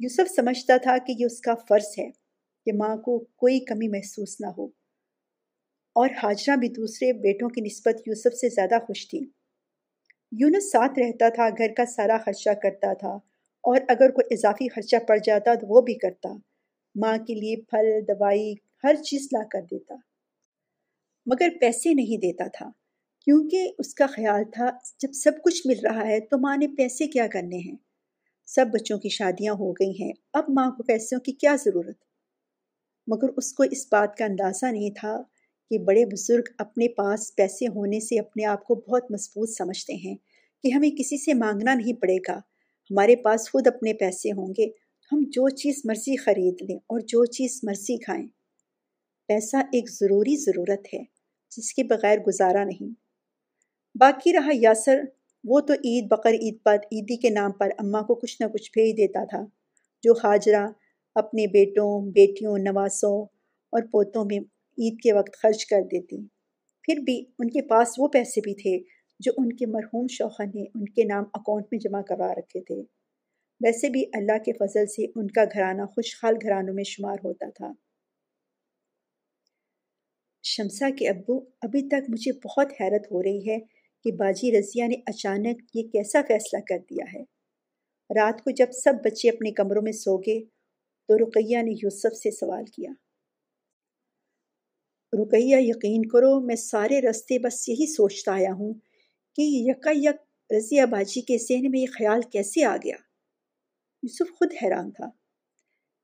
یوسف 0.00 0.30
سمجھتا 0.36 0.76
تھا 0.76 0.96
کہ 1.06 1.14
یہ 1.18 1.26
اس 1.26 1.40
کا 1.40 1.54
فرض 1.68 1.86
ہے 1.98 2.10
کہ 2.66 2.72
ماں 2.72 2.96
کو 2.96 3.18
کوئی 3.18 3.60
کمی 3.60 3.88
محسوس 3.88 4.40
نہ 4.40 4.46
ہو۔ 4.46 4.66
اور 5.96 6.08
حاجرہ 6.22 6.56
بھی 6.56 6.68
دوسرے 6.68 7.12
بیٹوں 7.12 7.48
کی 7.48 7.60
نسبت 7.60 8.08
یوسف 8.08 8.34
سے 8.34 8.48
زیادہ 8.48 8.78
خوش 8.86 9.08
تھی۔ 9.08 9.20
یونس 10.32 10.70
ساتھ 10.70 10.98
رہتا 10.98 11.28
تھا، 11.28 11.48
گھر 11.58 11.74
کا 11.76 11.84
سارا 11.86 12.18
خرچہ 12.18 12.50
کرتا 12.50 12.92
تھا 12.92 13.14
اور 13.64 13.80
اگر 13.88 14.10
کوئی 14.10 14.34
اضافی 14.34 14.68
خرچہ 14.68 14.96
پڑ 15.08 15.18
جاتا 15.24 15.54
تو 15.54 15.66
وہ 15.66 15.80
بھی 15.80 15.94
کرتا۔ 15.94 16.28
ماں 16.94 17.18
کے 17.18 17.34
لیے 17.34 17.56
پھل، 17.56 18.00
دوائی 18.08 18.54
ہر 18.84 18.94
چیز 18.94 19.28
لا 19.32 19.42
کر 19.50 19.60
دیتا۔ 19.70 19.94
مگر 21.26 21.48
پیسے 21.60 21.94
نہیں 21.94 22.18
دیتا 22.18 22.44
تھا، 22.46 22.70
کیونکہ 23.24 23.72
اس 23.78 23.94
کا 23.94 24.06
خیال 24.06 24.44
تھا، 24.44 24.70
جب 24.98 25.12
سب 25.12 25.32
کچھ 25.44 25.66
مل 25.66 25.78
رہا 25.82 26.06
ہے 26.06 26.20
تو 26.20 26.38
ماں 26.38 26.56
نے 26.56 26.68
پیسے 26.68 27.06
کیا 27.06 27.26
کرنے 27.26 27.56
ہیں؟ 27.56 27.76
سب 28.46 28.66
بچوں 28.72 28.98
کی 28.98 29.08
شادیاں 29.08 29.54
ہو 29.54 29.72
گئی 29.72 30.02
ہیں، 30.02 30.12
اب 30.32 30.44
ماں 30.48 30.70
کو 30.70 30.82
پیسوں 30.82 31.20
کی 31.20 31.32
کیا 31.32 31.56
ضرورت؟ 31.64 31.96
مگر 33.06 33.28
اس 33.36 33.52
کو 33.52 33.62
اس 33.62 33.86
بات 33.92 34.16
کا 34.16 34.24
اندازہ 34.24 34.66
نہیں 34.66 34.90
تھا 34.90 35.22
کہ 35.70 35.78
بڑے 35.78 36.04
بزرگ 36.04 36.42
اپنے 36.58 36.88
پاس 36.88 37.34
پیسے 37.36 37.66
ہونے 37.66 38.00
سے 38.00 38.18
اپنے 38.18 38.44
آپ 38.44 38.64
کو 38.64 38.74
بہت 38.74 39.10
مضبوط 39.10 39.50
سمجھتے 39.50 39.94
ہیں 39.94 40.14
کہ 40.62 40.72
ہمیں 40.72 40.90
کسی 40.90 41.24
سے 41.24 41.34
مانگنا 41.34 41.74
نہیں 41.74 41.92
پڑے 41.92 42.16
گا۔ 42.28 42.38
ہمارے 42.90 43.16
پاس 43.16 43.50
خود 43.50 43.66
اپنے 43.66 43.92
پیسے 43.94 44.32
ہوں 44.32 44.54
گے، 44.58 44.66
ہم 45.12 45.24
جو 45.26 45.48
چیز 45.48 45.82
مرضی 45.84 46.16
خرید 46.16 46.62
لیں 46.62 46.76
اور 46.76 47.00
جو 47.00 47.24
چیز 47.24 47.60
مرضی 47.62 47.96
کھائیں۔ 47.96 48.26
پیسہ 49.30 49.56
ایک 49.56 49.90
ضروری 49.90 50.36
ضرورت 50.36 50.94
ہے، 50.94 51.04
جس 51.56 51.74
کے 51.74 51.84
بغیر 51.84 52.18
گزارا 52.18 52.64
نہیں۔ 52.64 52.94
باقی 53.94 54.32
رہا 54.32 54.50
یاسر، 54.54 55.00
وہ 55.44 55.60
تو 55.60 55.72
عید 55.72 56.06
بقر 56.10 56.32
عید 56.32 56.56
پر 56.64 56.74
عیدی 56.74 57.16
کے 57.16 57.30
نام 57.30 57.52
پر 57.52 57.68
اماں 57.78 58.02
کو 58.02 58.14
کچھ 58.14 58.42
نہ 58.42 58.46
کچھ 58.46 58.70
بھیج 58.72 58.96
دیتا 58.96 59.24
تھا، 59.24 59.44
جو 60.02 60.12
حاجرہ 60.12 60.68
اپنے 61.14 61.46
بیٹوں، 61.46 62.10
بیٹیوں 62.10 62.58
نواسوں 62.58 63.22
اور 63.72 63.82
پوتوں 63.82 64.24
میں 64.24 64.38
عید 64.78 65.00
کے 65.02 65.12
وقت 65.12 65.36
خرچ 65.42 65.66
کر 65.66 65.80
دیتی۔ 65.82 66.26
پھر 66.82 66.96
بھی 66.96 67.24
ان 67.38 67.48
کے 67.48 67.62
پاس 67.62 67.88
وہ 67.98 68.08
پیسے 68.08 68.40
بھی 68.40 68.54
تھے 68.54 68.78
جو 69.20 69.32
ان 69.36 69.52
کے 69.52 69.66
مرحوم 69.66 70.06
شوہر 70.10 70.46
نے 70.46 70.62
ان 70.62 70.84
کے 70.84 71.04
نام 71.04 71.24
اکاؤنٹ 71.34 71.66
میں 71.72 71.78
جمع 71.78 72.02
کروا 72.02 72.32
رکھے 72.34 72.60
تھے۔ 72.60 72.82
ویسے 73.64 73.88
بھی 73.88 74.04
اللہ 74.12 74.38
کے 74.44 74.52
فضل 74.52 74.86
سے 74.86 75.04
ان 75.04 75.26
کا 75.26 75.44
گھرانہ 75.44 75.82
خوشحال 75.82 76.34
گھرانوں 76.42 76.74
میں 76.74 76.84
شمار 76.84 77.16
ہوتا 77.24 77.46
تھا۔ 77.50 77.72
شمسا 80.50 80.88
کے 80.98 81.08
ابو، 81.08 81.40
ابھی 81.62 81.88
تک 81.88 82.10
مجھے 82.10 82.32
بہت 82.32 82.66
حیرت 82.80 83.12
ہو 83.12 83.22
رہی 83.22 83.50
ہے 83.50 83.58
کہ 84.04 84.12
باجی 84.12 84.58
رضیہ 84.58 84.84
نے 84.84 84.94
اچانک 85.06 85.62
یہ 85.74 85.82
کیسا 85.82 86.20
فیصلہ 86.28 86.60
کر 86.60 86.78
دیا 86.78 87.04
ہے۔ 87.14 87.22
رات 88.10 88.44
کو 88.44 88.50
جب 88.50 88.66
سب 88.72 88.94
بچے 89.04 89.28
اپنے 89.28 89.50
کمروں 89.50 89.82
میں 89.82 89.92
سو 89.92 90.16
گئے، 90.16 90.40
تو 91.08 91.18
رقیہ 91.18 91.58
نے 91.62 91.70
یوسف 91.70 92.16
سے 92.16 92.30
سوال 92.30 92.64
کیا۔ 92.64 92.90
رقیہ، 95.12 95.56
یقین 95.60 96.02
کرو، 96.08 96.40
میں 96.40 96.56
سارے 96.56 97.00
رستے 97.00 97.38
بس 97.38 97.68
یہی 97.68 97.94
سوچتا 97.94 98.32
آیا 98.32 98.52
ہوں 98.52 98.74
کہ 99.36 99.42
یکا 99.42 99.90
یک 99.94 100.52
رضیہ 100.56 100.82
باجی 100.82 101.20
کے 101.20 101.38
ذہن 101.38 101.70
میں 101.70 101.80
یہ 101.80 101.86
خیال 101.86 102.20
کیسے 102.32 102.64
آ 102.64 102.76
گیا۔ 102.76 102.96
یوسف 104.02 104.38
خود 104.38 104.52
حیران 104.62 104.90
تھا۔ 104.90 105.06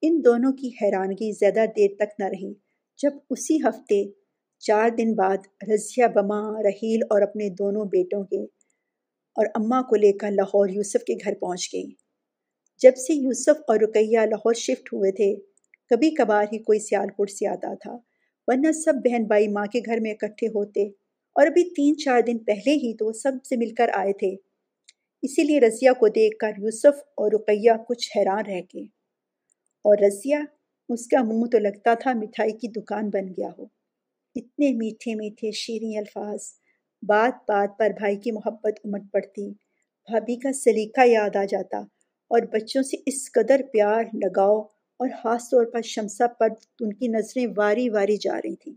ان 0.02 0.20
دونوں 0.24 0.52
کی 0.52 0.68
حیرانگی 0.68 1.32
زیادہ 1.32 1.64
دیر 1.76 1.90
تک 1.96 2.10
نہ 2.18 2.24
رہی، 2.24 2.54
جب 3.02 3.10
اسی 3.30 3.56
ہفتے 3.56 4.25
چار 4.58 4.88
دن 4.88 5.14
بعد 5.14 5.36
رضیہ، 5.70 6.04
بما، 6.14 6.62
رحیل 6.62 7.00
اور 7.10 7.22
اپنے 7.22 7.48
دونوں 7.48 7.84
بیٹوں 7.84 8.24
کے 8.24 8.42
اور 9.36 9.46
اماں 9.54 9.82
کو 9.82 9.96
لے 9.96 10.12
کر 10.12 10.30
لاہور 10.30 10.68
یوسف 10.68 11.04
کے 11.04 11.14
گھر 11.14 11.34
پہنچ 11.34 11.68
گئی 11.72 11.90
جب 12.80 12.96
سے 12.96 13.14
یوسف 13.14 13.60
اور 13.68 13.80
رقیہ 13.80 14.18
لاہور 14.18 14.54
شفٹ 14.54 14.92
ہوئے 14.92 15.12
تھے، 15.12 15.36
کبھی 15.90 16.10
کبھار 16.10 16.44
ہی 16.52 16.58
کوئی 16.58 16.78
سیال 16.78 17.08
کوٹ 17.08 17.30
سے 17.30 17.46
آتا 17.46 17.74
تھا، 17.74 17.96
ورنہ 18.46 18.72
سب 18.72 18.94
بہن 19.04 19.24
بھائی 19.24 19.48
ماں 19.48 19.66
کے 19.66 19.80
گھر 19.86 20.00
میں 20.00 20.10
اکٹھے 20.10 20.46
ہوتے 20.46 20.88
اور 21.36 21.46
ابھی 21.46 21.64
تین 21.74 21.96
چار 21.96 22.20
دن 22.20 22.38
پہلے 22.38 22.74
ہی 22.74 22.94
تو 22.96 23.12
سب 23.12 23.32
سے 23.48 23.56
مل 23.56 23.74
کر 23.74 23.90
آئے 23.94 24.12
تھے۔ 24.12 24.36
اسی 25.22 25.42
لیے 25.42 25.60
رضیہ 25.60 25.90
کو 25.98 26.08
دیکھ 26.08 26.36
کر 26.38 26.52
یوسف 26.58 26.98
اور 27.16 27.32
رقیہ 27.32 27.72
کچھ 27.88 28.10
حیران 28.16 28.46
رہ 28.46 28.60
گئے۔ 28.74 28.84
اور 29.84 29.96
رضیہ، 30.06 30.36
اس 30.88 31.06
کا 31.06 31.22
منہ 31.22 31.46
تو 31.52 31.58
لگتا 31.58 31.94
تھا 31.94 32.12
مٹھائی 32.12 32.52
کی 32.52 32.68
دکان 32.68 33.08
بن 33.08 33.28
گیا 33.28 33.50
ہو۔ 33.58 33.75
اتنے 34.36 34.72
میٹھے 34.72 35.14
میٹھے 35.14 35.50
شیریں 35.50 35.98
الفاظ۔ 35.98 36.38
بات 37.02 37.34
بات 37.34 37.78
پر 37.78 37.90
بھائی 37.90 38.16
کی 38.16 38.32
محبت 38.32 38.72
امٹ 38.84 39.12
پڑتی۔ 39.12 39.50
بھابھی 40.10 40.36
کا 40.36 40.52
سلیقہ 40.52 41.00
یاد 41.06 41.36
آ 41.36 41.44
جاتا۔ 41.44 41.78
اور 42.28 42.40
بچوں 42.52 42.82
سے 42.82 42.96
اس 43.06 43.32
قدر 43.32 43.60
پیار، 43.72 44.04
لگاؤ 44.04 44.60
اور 44.98 45.08
خاص 45.22 45.42
طور 45.42 45.66
پر 45.66 45.82
شمسہ 45.82 46.26
پر 46.26 46.48
ان 46.80 46.92
کی 46.92 47.08
نظریں 47.08 47.46
واری 47.56 47.88
واری 47.88 48.16
جا 48.16 48.36
رہی 48.36 48.56
تھیں۔ 48.56 48.74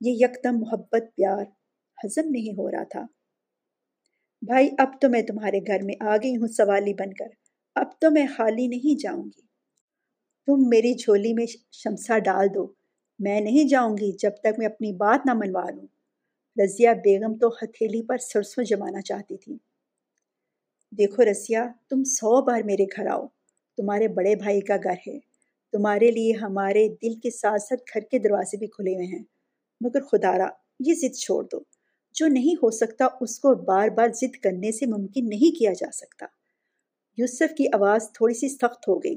یہ 0.00 0.26
یکدم 0.26 0.58
محبت، 0.58 1.04
پیار، 1.16 1.44
ہضم 2.04 2.30
نہیں 2.30 2.52
ہو 2.52 2.70
رہا 2.70 2.84
تھا۔ 2.84 3.06
بھائی، 4.42 4.68
اب 4.78 5.00
تو 5.00 5.08
میں 5.08 5.22
تمہارے 5.22 5.58
گھر 5.58 5.82
میں 5.82 5.94
آ 6.00 6.16
گئی 6.16 6.36
ہوں 6.36 6.46
سوالی 6.46 6.94
بن 6.94 7.12
کر۔ 7.12 7.26
اب 7.74 7.86
تو 8.00 8.10
میں 8.10 8.26
خالی 8.36 8.66
نہیں 8.66 9.00
جاؤں 9.00 9.24
گی۔ 9.24 9.40
تم 10.46 10.68
میری 10.68 10.94
جھولی 10.94 11.32
میں 11.32 11.46
شمسا 11.72 12.18
ڈال 12.18 12.48
دو۔ 12.54 12.81
میں 13.22 13.40
نہیں 13.40 13.68
جاؤں 13.68 13.96
گی 13.96 14.12
جب 14.12 14.30
تک 14.40 14.58
میں 14.58 14.66
اپنی 14.66 14.92
بات 14.92 15.26
نہ 15.26 15.32
منوا 15.34 15.70
لوں۔ 15.70 15.86
رضیہ 16.64 16.90
بیگم 17.04 17.34
تو 17.34 17.48
ہتھیلی 17.48 18.02
پر 18.02 18.18
سرسوں 18.18 18.64
جمانا 18.64 19.00
چاہتی 19.00 19.36
تھی۔ 19.36 19.56
دیکھو 20.90 21.24
رضیہ، 21.24 21.58
تم 21.90 22.04
سو 22.04 22.42
بار 22.42 22.62
میرے 22.62 22.84
گھر 22.84 23.06
آؤ۔ 23.06 23.26
تمہارے 23.76 24.08
بڑے 24.08 24.36
بھائی 24.36 24.60
کا 24.60 24.76
گھر 24.76 24.94
ہے۔ 25.06 25.18
تمہارے 25.72 26.10
لیے 26.10 26.32
ہمارے 26.32 26.88
دل 27.02 27.14
کے 27.20 27.30
ساتھ 27.30 27.62
ساتھ 27.62 27.82
گھر 27.94 28.00
کے 28.00 28.18
دروازے 28.18 28.56
بھی 28.56 28.66
کھلے 28.66 28.94
ہوئے 28.94 29.06
ہیں۔ 29.06 29.22
مگر 29.80 30.00
خدارا 30.00 30.48
یہ 30.80 30.94
ضد 30.94 31.14
چھوڑ 31.14 31.44
دو۔ 31.44 31.58
جو 32.12 32.26
نہیں 32.26 32.54
ہو 32.62 32.70
سکتا، 32.70 33.06
اس 33.20 33.38
کو 33.38 33.54
بار 33.54 33.88
بار 33.88 34.08
ضد 34.14 34.36
کرنے 34.36 34.72
سے 34.72 34.86
ممکن 34.86 35.28
نہیں 35.28 35.58
کیا 35.58 35.72
جا 35.72 35.90
سکتا۔ 35.92 36.26
یوسف 37.16 37.54
کی 37.56 37.66
آواز 37.72 38.12
تھوڑی 38.12 38.34
سی 38.34 38.48
سخت 38.48 38.88
ہو 38.88 38.98
گئی۔ 38.98 39.16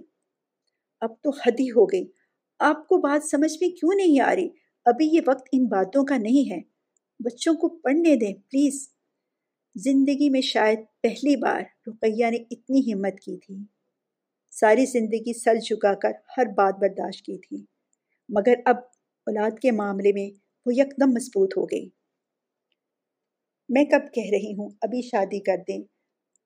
اب 1.02 1.10
تو 1.22 1.30
حد 1.30 1.60
ہی 1.60 1.72
ہو 1.72 1.86
گئی۔ 1.86 2.06
آپ 2.60 2.88
کو 2.88 2.98
بات 2.98 3.26
سمجھ 3.26 3.58
میں 3.62 3.70
کیوں 3.70 3.91
نہیں 3.96 4.20
آ 4.20 4.36
رہی؟ 4.36 4.50
ابھی 4.86 5.06
یہ 5.08 5.22
وقت 5.28 5.48
ان 5.52 5.65
باتوں 5.65 6.06
کا 6.06 6.18
نہیں 6.18 6.52
ہے۔ 6.52 6.62
بچوں 7.20 7.54
کو 7.54 7.70
پڑھنے 7.70 8.15
دیں، 8.15 8.34
پلیز۔ 8.34 8.89
زندگی 9.76 10.30
میں 10.30 10.41
شاید 10.41 10.80
پہلی 11.04 11.36
بار 11.36 11.62
رقیہ 11.88 12.26
نے 12.26 12.38
اتنی 12.52 12.94
ہمت 12.94 13.20
کی 13.20 13.38
تھی۔ 13.38 13.56
ساری 14.52 14.86
زندگی 14.86 15.39
سر 15.39 15.56
جھکا 15.56 15.94
کر 15.94 16.12
ہر 16.38 16.46
بات 16.46 16.76
برداشت 16.76 17.26
کی 17.26 17.38
تھی۔ 17.38 17.65
مگر 18.30 18.54
اب 18.65 18.78
اولاد 19.26 19.52
کے 19.62 19.72
معاملے 19.72 20.12
میں 20.13 20.39
وہ 20.65 20.76
یکدم 20.76 21.12
مضبوط 21.12 21.58
ہو 21.58 21.65
گئی۔ 21.65 21.89
میں 23.70 23.86
کب 23.86 24.13
کہہ 24.13 24.30
رہی 24.32 24.54
ہوں، 24.58 24.70
ابھی 24.82 25.02
شادی 25.02 25.39
کر 25.39 25.58
دیں۔ 25.68 25.84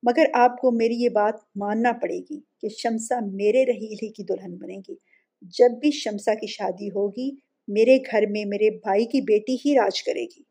مگر 0.03 0.25
آپ 0.33 0.57
کو 0.61 0.71
میری 0.71 0.95
یہ 0.95 1.09
بات 1.09 1.33
ماننا 1.55 1.91
پڑے 1.91 2.19
گی 2.19 2.41
کہ 2.61 2.69
شمسا 2.69 3.19
میرے 3.19 3.65
رحیل 3.65 3.97
ہی 4.01 4.11
کی 4.11 4.23
دلہن 4.23 4.57
بنے 4.57 4.77
گی۔ 4.89 5.08
جب 5.41 5.71
بھی 5.81 5.91
شمسا 5.91 6.33
کی 6.33 6.47
شادی 6.47 6.87
ہوگی، 6.89 7.31
میرے 7.67 7.97
گھر 7.97 8.23
میں 8.29 8.45
میرے 8.45 8.69
بھائی 8.69 9.05
کی 9.05 9.21
بیٹی 9.21 9.55
ہی 9.55 9.75
راج 9.75 10.03
کرے 10.03 10.23
گی۔ 10.23 10.43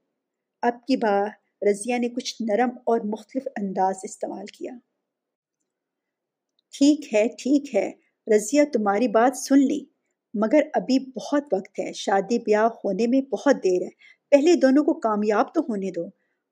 اب 0.62 0.74
کی 0.88 0.96
بار 0.96 1.26
رضیہ 1.70 1.98
نے 1.98 2.08
کچھ 2.08 2.34
نرم 2.40 2.68
اور 2.86 3.00
مختلف 3.00 3.48
انداز 3.56 3.96
استعمال 4.02 4.46
کیا۔ 4.46 4.72
ٹھیک 6.72 7.14
ہے 7.14 7.28
ٹھیک 7.38 7.74
ہے، 7.74 7.90
رضیہ 8.36 8.62
تمہاری 8.72 9.08
بات 9.08 9.36
سن 9.36 9.58
لی، 9.58 9.84
مگر 10.34 10.60
ابھی 10.74 10.98
بہت 10.98 11.44
وقت 11.52 11.78
ہے، 11.78 11.92
شادی 11.92 12.38
بیاہ 12.38 12.68
ہونے 12.84 13.06
میں 13.06 13.20
بہت 13.20 13.56
دیر 13.64 13.82
ہے۔ 13.82 13.88
پہلے 14.30 14.54
دونوں 14.54 14.84
کو 14.84 14.94
کامیاب 14.94 15.54
تو 15.54 15.60
ہونے 15.60 15.90
دو۔ 15.90 16.04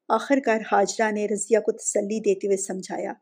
آخر 0.08 0.38
کار 0.44 0.60
حاجرہ 0.72 1.10
نے 1.10 1.26
رضیہ 1.26 1.58
کو 1.58 1.72
تسلی 1.72 2.20
دیتے 2.20 2.46
ہوئے 2.46 2.56
سمجھایا۔ 2.56 3.12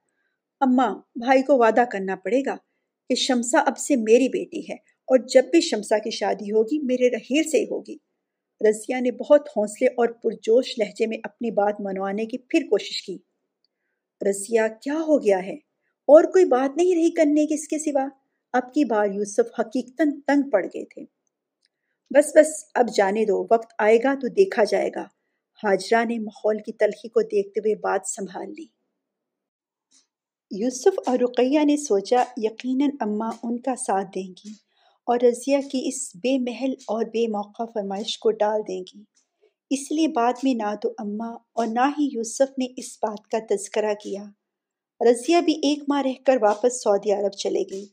اماں، 0.61 0.95
بھائی 1.17 1.43
کو 1.43 1.59
وعدہ 1.59 1.85
کرنا 1.93 2.17
پڑے 2.17 2.41
گا 2.47 2.57
کہ 3.09 3.15
شمسا 3.15 3.59
اب 3.59 3.79
سے 3.79 3.97
میری 3.97 4.29
بیٹی 4.29 4.61
ہے۔ 4.73 4.94
اور 5.05 5.19
جب 5.19 5.45
بھی 5.45 5.61
شمسا 5.61 5.99
کی 5.99 6.11
شادی 6.11 6.53
ہوگی، 6.53 6.79
میرے 6.79 7.11
رحیر 7.11 7.43
سے 7.43 7.59
ہی 7.59 7.65
ہوگی۔ 7.65 7.97
رضیہ 8.71 9.01
نے 9.01 9.11
بہت 9.11 9.49
حوصلے 9.49 9.87
اور 9.87 10.09
پرجوش 10.09 10.79
لہجے 10.79 11.07
میں 11.07 11.19
اپنی 11.23 11.51
بات 11.51 11.81
منوانے 11.81 12.27
کی 12.27 12.39
پھر 12.39 12.61
کوشش 12.71 13.03
کی۔ 13.03 13.19
رضیہ، 14.31 14.61
کیا 14.83 14.95
ہو 14.95 15.23
گیا 15.23 15.47
ہے؟ 15.47 15.55
اور 16.07 16.25
کوئی 16.25 16.45
بات 16.45 16.77
نہیں 16.77 16.95
رہی 16.95 17.11
کرنے 17.11 17.47
کی 17.47 17.55
اس 17.55 17.69
کے 17.69 17.79
سوا۔ 17.79 18.09
اب 18.53 18.75
کی 18.75 18.85
بار 18.85 19.07
یوسف 19.07 19.61
حقیقتاً 19.61 20.21
تنگ 20.27 20.51
پڑ 20.51 20.65
گئے 20.65 20.85
تھے۔ 20.85 21.05
بس 22.11 22.37
بس، 22.37 22.65
اب 22.75 22.87
جانے 22.95 23.25
دو، 23.25 23.47
وقت 23.51 23.75
آئے 23.79 23.99
گا 23.99 24.15
تو 24.15 24.29
دیکھا 24.29 24.65
جائے 24.65 24.91
گا۔ 24.95 25.03
حاجرہ 25.63 26.05
نے 26.05 26.19
ماحول 26.19 26.59
کی 26.59 26.73
تلخی 26.73 27.09
کو 27.09 27.23
دیکھتے 27.23 27.61
ہوئے 27.61 27.75
بات 27.75 28.01
سنبھال 28.07 28.49
لی۔ 28.51 28.67
یوسف 30.51 31.01
اور 31.07 31.19
رقیہ 31.19 31.61
نے 31.65 31.77
سوچا، 31.77 32.25
یقیناً 32.37 32.91
اماں 33.01 33.33
ان 33.43 33.61
کا 33.61 33.77
ساتھ 33.77 34.09
دیں 34.15 34.29
گی۔ 34.29 34.64
اور 35.07 35.19
رضیہ 35.23 35.57
کی 35.73 35.83
اس 35.89 36.11
بے 36.15 36.39
محل 36.39 36.73
اور 36.87 37.05
بے 37.05 37.27
موقع 37.29 37.63
فرمائش 37.75 38.19
کو 38.19 38.31
ڈال 38.31 38.61
دیں 38.69 38.81
گی۔ 38.81 39.03
اس 39.71 39.93
لیے 39.93 40.09
بعد 40.09 40.33
میں 40.43 40.55
نہ 40.55 40.75
تو 40.83 40.93
اماں 40.99 41.33
اور 41.53 41.67
نہ 41.67 41.91
ہی 41.99 42.09
یوسف 42.13 42.59
نے 42.59 42.67
اس 42.77 42.99
بات 43.03 43.31
کا 43.31 43.39
تذکرہ 43.51 43.95
کیا۔ 43.95 44.25
رضیہ 45.01 45.41
بھی 45.41 45.53
ایک 45.63 45.83
ماہ 45.89 46.03
رہ 46.03 46.25
کر 46.27 46.37
واپس 46.41 46.83
سعودی 46.83 47.13
عرب 47.13 47.33
چلے 47.33 47.63
گئی 47.71 47.87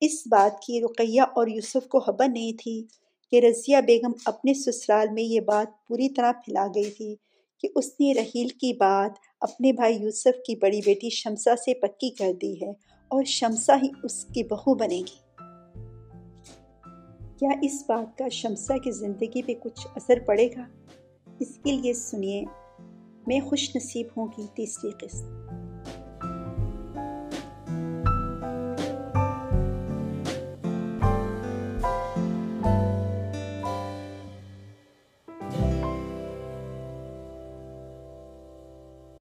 اس 0.00 0.22
بات 0.26 0.60
کی 0.60 0.80
رقیہ 0.80 1.22
اور 1.22 1.46
یوسف 1.46 1.88
کو 1.88 2.00
خبر 2.00 2.28
نہیں 2.28 2.52
تھی 2.52 2.82
کہ 3.32 3.40
رضیہ 3.40 3.76
بیگم 3.86 4.12
اپنے 4.24 4.54
سسرال 4.54 5.08
میں 5.12 5.22
یہ 5.22 5.40
بات 5.40 5.86
پوری 5.88 6.08
طرح 6.08 6.32
پھیلا 6.32 6.66
گئی 6.74 6.90
تھی 6.90 7.14
کہ 7.62 7.68
اس 7.76 7.88
نے 8.00 8.14
رحیل 8.14 8.48
کی 8.48 8.72
بات 8.72 9.12
اپنے 9.40 9.72
بھائی 9.72 9.96
یوسف 9.96 10.42
کی 10.46 10.54
بڑی 10.54 10.80
بیٹی 10.84 11.10
شمسہ 11.10 11.56
سے 11.64 11.74
پکی 11.74 12.10
کر 12.10 12.32
دی 12.42 12.54
ہے 12.62 12.70
اور 13.10 13.24
شمسہ 13.24 13.72
ہی 13.82 13.88
اس 14.04 14.24
کی 14.24 14.42
بہو 14.42 14.74
بنے 14.74 14.98
گی۔ 14.98 15.23
کیا 17.38 17.48
اس 17.62 17.84
بات 17.88 18.18
کا 18.18 18.28
شمسہ 18.28 18.72
کی 18.78 18.90
زندگی 18.90 19.42
پہ 19.42 19.54
کچھ 19.62 19.86
اثر 19.96 20.18
پڑے 20.26 20.48
گا؟ 20.56 20.64
اس 21.38 21.58
کے 21.64 21.72
لیے 21.72 21.92
سنیے، 21.92 22.44
میں 23.26 23.40
خوش 23.40 23.76
نصیب 23.76 24.06
ہوں 24.16 24.26
گی 24.38 24.46
تیسری 24.54 24.90
قسط۔ 24.90 25.63